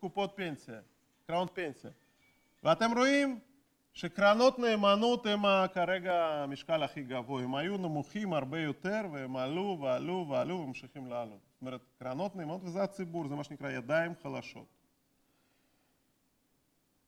קופות 0.00 0.32
פנסיה, 0.36 0.80
קרנות 1.26 1.50
פנסיה. 1.54 1.90
ואתם 2.62 2.90
רואים 2.96 3.38
שקרנות 3.92 4.58
נאמנות 4.58 5.26
הם 5.26 5.42
כרגע 5.74 6.14
המשקל 6.14 6.82
הכי 6.82 7.02
גבוה, 7.02 7.42
הם 7.42 7.54
היו 7.54 7.76
נמוכים 7.76 8.32
הרבה 8.32 8.60
יותר 8.60 9.00
והם 9.12 9.36
עלו 9.36 9.78
ועלו 9.82 10.26
ועלו 10.30 10.54
וממשיכים 10.54 11.06
לעלות. 11.06 11.40
זאת 11.52 11.60
אומרת, 11.60 11.80
קרנות 11.98 12.36
נאמנות 12.36 12.60
וזה 12.64 12.82
הציבור, 12.82 13.28
זה 13.28 13.34
מה 13.34 13.44
שנקרא 13.44 13.70
ידיים 13.70 14.12
חלשות. 14.22 14.66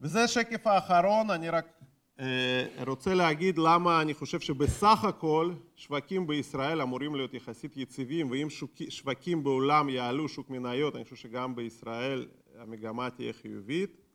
וזה 0.01 0.25
השקף 0.25 0.67
האחרון, 0.67 1.31
אני 1.31 1.51
רק 1.51 1.81
אה, 2.21 2.67
רוצה 2.87 3.15
להגיד 3.15 3.59
למה 3.59 4.03
אני 4.03 4.15
חושב 4.15 4.41
שבסך 4.41 5.05
הכל 5.05 5.55
שווקים 5.77 6.27
בישראל 6.27 6.83
אמורים 6.83 7.15
להיות 7.15 7.35
יחסית 7.35 7.77
יציבים 7.77 8.31
ואם 8.31 8.49
שווקים 8.89 9.45
בעולם 9.45 9.89
יעלו 9.89 10.29
שוק 10.29 10.51
מניות, 10.51 10.97
אני 10.97 11.05
חושב 11.05 11.17
שגם 11.17 11.55
בישראל 11.55 12.29
המגמה 12.59 13.11
תהיה 13.11 13.33
חיובית. 13.33 14.10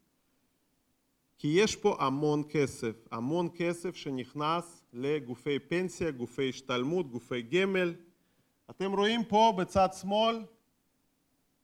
כי 1.37 1.47
יש 1.47 1.75
פה 1.75 1.97
המון 1.99 2.43
כסף, 2.49 3.07
המון 3.11 3.49
כסף 3.55 3.95
שנכנס 3.95 4.85
לגופי 4.93 5.59
פנסיה, 5.59 6.11
גופי 6.11 6.49
השתלמות, 6.49 7.11
גופי 7.11 7.41
גמל. 7.41 7.93
אתם 8.69 8.91
רואים 8.91 9.23
פה 9.23 9.53
בצד 9.57 9.89
שמאל, 10.01 10.43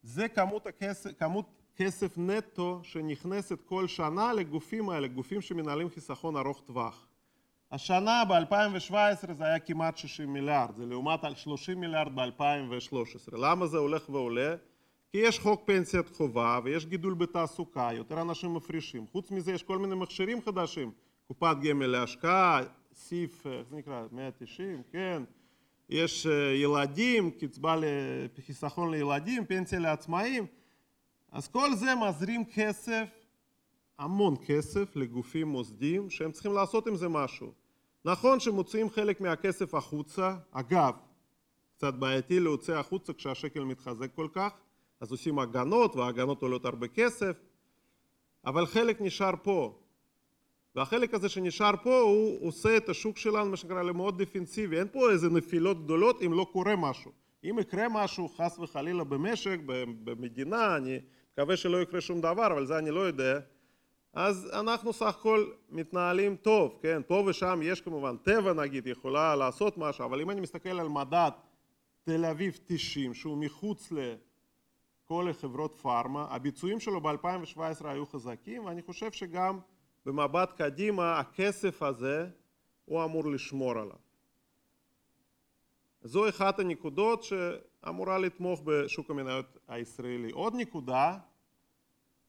זה 0.02 0.28
כמות, 0.28 0.66
הכסף, 0.66 1.10
כמות 1.18 1.62
כסף 1.76 2.18
נטו 2.18 2.80
שנכנסת 2.82 3.60
כל 3.64 3.86
שנה 3.86 4.32
לגופים 4.32 4.90
האלה, 4.90 5.08
גופים 5.08 5.40
שמנהלים 5.40 5.90
חיסכון 5.90 6.36
ארוך 6.36 6.60
טווח. 6.60 7.06
השנה 7.70 8.24
ב-2017 8.24 9.32
זה 9.32 9.44
היה 9.44 9.58
כמעט 9.58 9.96
60 9.96 10.32
מיליארד, 10.32 10.76
זה 10.76 10.86
לעומת 10.86 11.20
30 11.36 11.80
מיליארד 11.80 12.14
ב-2013. 12.14 13.36
למה 13.36 13.66
זה 13.66 13.78
הולך 13.78 14.08
ועולה? 14.08 14.54
כי 15.12 15.18
יש 15.18 15.38
חוק 15.38 15.62
פנסיית 15.64 16.08
חובה 16.08 16.60
ויש 16.64 16.86
גידול 16.86 17.14
בתעסוקה, 17.14 17.90
יותר 17.92 18.20
אנשים 18.20 18.54
מפרישים. 18.54 19.06
חוץ 19.12 19.30
מזה 19.30 19.52
יש 19.52 19.62
כל 19.62 19.78
מיני 19.78 19.94
מכשירים 19.94 20.42
חדשים, 20.42 20.92
קופת 21.28 21.56
גמל 21.62 21.86
להשקעה, 21.86 22.60
סיף, 22.94 23.46
איך 23.46 23.68
זה 23.70 23.76
נקרא? 23.76 24.06
190, 24.12 24.82
כן. 24.92 25.22
יש 25.88 26.26
ילדים, 26.54 27.30
קצבה 27.30 27.76
לחיסכון 28.38 28.90
לילדים, 28.90 29.46
פנסיה 29.46 29.78
לעצמאים. 29.78 30.46
אז 31.32 31.48
כל 31.48 31.74
זה 31.74 31.94
מזרים 31.94 32.44
כסף, 32.44 33.08
המון 33.98 34.34
כסף, 34.46 34.96
לגופים 34.96 35.48
מוסדיים 35.48 36.10
שהם 36.10 36.32
צריכים 36.32 36.52
לעשות 36.52 36.86
עם 36.86 36.96
זה 36.96 37.08
משהו. 37.08 37.52
נכון 38.04 38.40
שמוציאים 38.40 38.90
חלק 38.90 39.20
מהכסף 39.20 39.74
החוצה, 39.74 40.36
אגב, 40.52 40.94
קצת 41.76 41.94
בעייתי 41.94 42.40
להוציא 42.40 42.74
החוצה 42.74 43.12
כשהשקל 43.12 43.64
מתחזק 43.64 44.14
כל 44.14 44.28
כך, 44.32 44.52
אז 45.02 45.10
עושים 45.10 45.38
הגנות, 45.38 45.96
וההגנות 45.96 46.42
עולות 46.42 46.64
הרבה 46.64 46.88
כסף, 46.88 47.36
אבל 48.46 48.66
חלק 48.66 49.00
נשאר 49.00 49.32
פה. 49.42 49.78
והחלק 50.74 51.14
הזה 51.14 51.28
שנשאר 51.28 51.72
פה 51.82 52.00
הוא 52.00 52.48
עושה 52.48 52.76
את 52.76 52.88
השוק 52.88 53.18
שלנו, 53.18 53.50
מה 53.50 53.56
שנקרא, 53.56 53.82
למאוד 53.82 54.22
דפנסיבי. 54.22 54.78
אין 54.78 54.88
פה 54.92 55.10
איזה 55.10 55.30
נפילות 55.30 55.84
גדולות 55.84 56.22
אם 56.22 56.32
לא 56.32 56.46
קורה 56.52 56.76
משהו. 56.76 57.12
אם 57.44 57.58
יקרה 57.60 57.88
משהו, 57.88 58.28
חס 58.28 58.58
וחלילה 58.58 59.04
במשק, 59.04 59.58
במדינה, 60.04 60.76
אני 60.76 60.98
מקווה 61.32 61.56
שלא 61.56 61.82
יקרה 61.82 62.00
שום 62.00 62.20
דבר, 62.20 62.46
אבל 62.46 62.66
זה 62.66 62.78
אני 62.78 62.90
לא 62.90 63.00
יודע, 63.00 63.38
אז 64.12 64.50
אנחנו 64.52 64.92
סך 64.92 65.06
הכל 65.06 65.50
מתנהלים 65.70 66.36
טוב, 66.36 66.78
כן? 66.82 67.02
פה 67.06 67.24
ושם 67.26 67.60
יש 67.62 67.80
כמובן, 67.80 68.16
טבע 68.16 68.52
נגיד 68.52 68.86
יכולה 68.86 69.36
לעשות 69.36 69.78
משהו, 69.78 70.04
אבל 70.04 70.20
אם 70.20 70.30
אני 70.30 70.40
מסתכל 70.40 70.80
על 70.80 70.88
מדד 70.88 71.30
תל 72.02 72.24
אביב 72.24 72.58
90, 72.66 73.14
שהוא 73.14 73.38
מחוץ 73.38 73.92
לכל 75.04 75.28
החברות 75.28 75.74
פארמה, 75.82 76.26
הביצועים 76.30 76.80
שלו 76.80 77.00
ב-2017 77.00 77.58
היו 77.84 78.06
חזקים, 78.06 78.64
ואני 78.64 78.82
חושב 78.82 79.12
שגם 79.12 79.58
במבט 80.06 80.52
קדימה 80.52 81.18
הכסף 81.18 81.82
הזה 81.82 82.28
הוא 82.84 83.04
אמור 83.04 83.30
לשמור 83.30 83.72
עליו. 83.72 83.96
זו 86.02 86.28
אחת 86.28 86.58
הנקודות 86.58 87.22
שאמורה 87.22 88.18
לתמוך 88.18 88.60
בשוק 88.64 89.10
המניות 89.10 89.58
הישראלי. 89.68 90.30
עוד 90.30 90.54
נקודה 90.54 91.18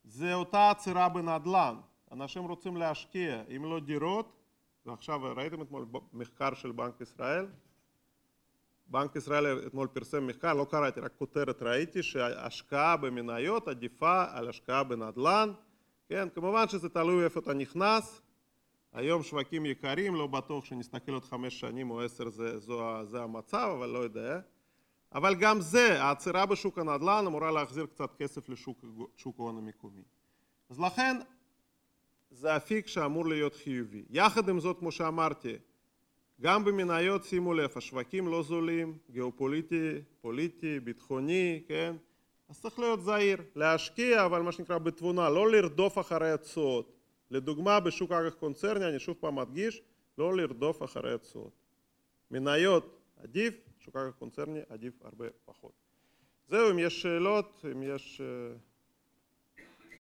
זה 0.04 0.34
אותה 0.34 0.70
עצירה 0.70 1.10
בנדל"ן. 1.10 1.76
אנשים 2.12 2.44
רוצים 2.44 2.78
להשקיע, 2.78 3.44
אם 3.56 3.66
לא 3.66 3.80
דירות, 3.80 4.40
ועכשיו 4.86 5.20
ראיתם 5.36 5.62
אתמול 5.62 5.86
מחקר 6.14 6.54
של 6.54 6.72
בנק 6.72 7.02
ישראל? 7.02 7.46
בנק 8.94 9.16
ישראל 9.16 9.68
אתמול 9.68 9.88
פרסם 9.88 10.28
מחקר, 10.28 10.54
לא 10.54 10.66
קראתי, 10.70 11.00
רק 11.00 11.12
כותרת 11.20 11.62
ראיתי, 11.62 12.04
שהשקעה 12.04 12.98
במניות 12.98 13.68
עדיפה 13.68 14.26
על 14.30 14.50
השקעה 14.50 14.84
בנדל"ן. 14.84 15.52
כן, 16.10 16.28
כמובן 16.36 16.68
שזה 16.68 16.90
תלוי 16.90 17.24
איפה 17.24 17.40
אתה 17.40 17.54
נכנס. 17.54 18.22
היום 18.94 19.24
שווקים 19.24 19.66
יקרים, 19.66 20.16
לא 20.16 20.28
בטוח 20.28 20.66
שנסתכל 20.66 21.12
עוד 21.12 21.26
חמש 21.26 21.60
שנים 21.60 21.92
או 21.92 22.02
עשר 22.02 22.30
זה, 22.30 22.60
זו, 22.60 23.06
זה 23.06 23.22
המצב, 23.22 23.74
אבל 23.78 23.90
לא 23.90 24.00
יודע. 24.00 24.40
אבל 25.14 25.36
גם 25.36 25.62
זה, 25.62 26.04
העצירה 26.04 26.46
בשוק 26.46 26.78
הנדל"ן 26.78 27.24
אמורה 27.28 27.52
להחזיר 27.52 27.86
קצת 27.86 28.16
כסף 28.18 28.50
לשוק 28.50 29.40
ההון 29.40 29.58
המקומי. 29.58 30.04
אז 30.70 30.80
לכן 30.80 31.18
זה 32.32 32.58
אפיק 32.58 32.88
שאמור 32.88 33.26
להיות 33.28 33.56
חיובי. 33.56 34.04
יחד 34.10 34.50
עם 34.50 34.60
זאת, 34.60 34.80
כמו 34.80 34.92
שאמרתי, 34.92 35.56
גם 36.42 36.66
במניות, 36.66 37.24
שימו 37.24 37.54
לב, 37.54 37.70
השווקים 37.76 38.28
לא 38.28 38.44
זולים, 38.44 38.98
גיאופוליטי, 39.12 39.92
פוליטי, 40.22 40.80
ביטחוני, 40.80 41.64
כן? 41.68 41.96
אז 42.50 42.62
צריך 42.62 42.80
להיות 42.80 43.02
זהיר, 43.02 43.42
להשקיע, 43.56 44.26
אבל 44.26 44.42
מה 44.42 44.52
שנקרא 44.52 44.78
בתבונה, 44.78 45.30
לא 45.30 45.52
לרדוף 45.52 45.98
אחרי 45.98 46.32
התשואות. 46.32 46.94
לדוגמה, 47.32 47.80
בשוק 47.80 48.12
אג"ח 48.12 48.34
קונצרני, 48.34 48.86
אני 48.86 49.00
שוב 49.00 49.18
פעם 49.20 49.36
מדגיש, 49.36 49.82
לא 50.18 50.38
לרדוף 50.38 50.84
אחרי 50.84 51.14
התשואות. 51.14 51.54
מניות 52.32 53.00
עדיף, 53.24 53.54
שוק 53.80 53.96
אג"ח 53.96 54.16
קונצרני 54.20 54.60
עדיף 54.70 54.94
הרבה 55.02 55.26
פחות. 55.46 55.72
זהו, 56.48 56.72
אם 56.72 56.80
יש 56.80 57.02
שאלות, 57.02 57.66
אם 57.72 57.84
יש... 57.84 58.22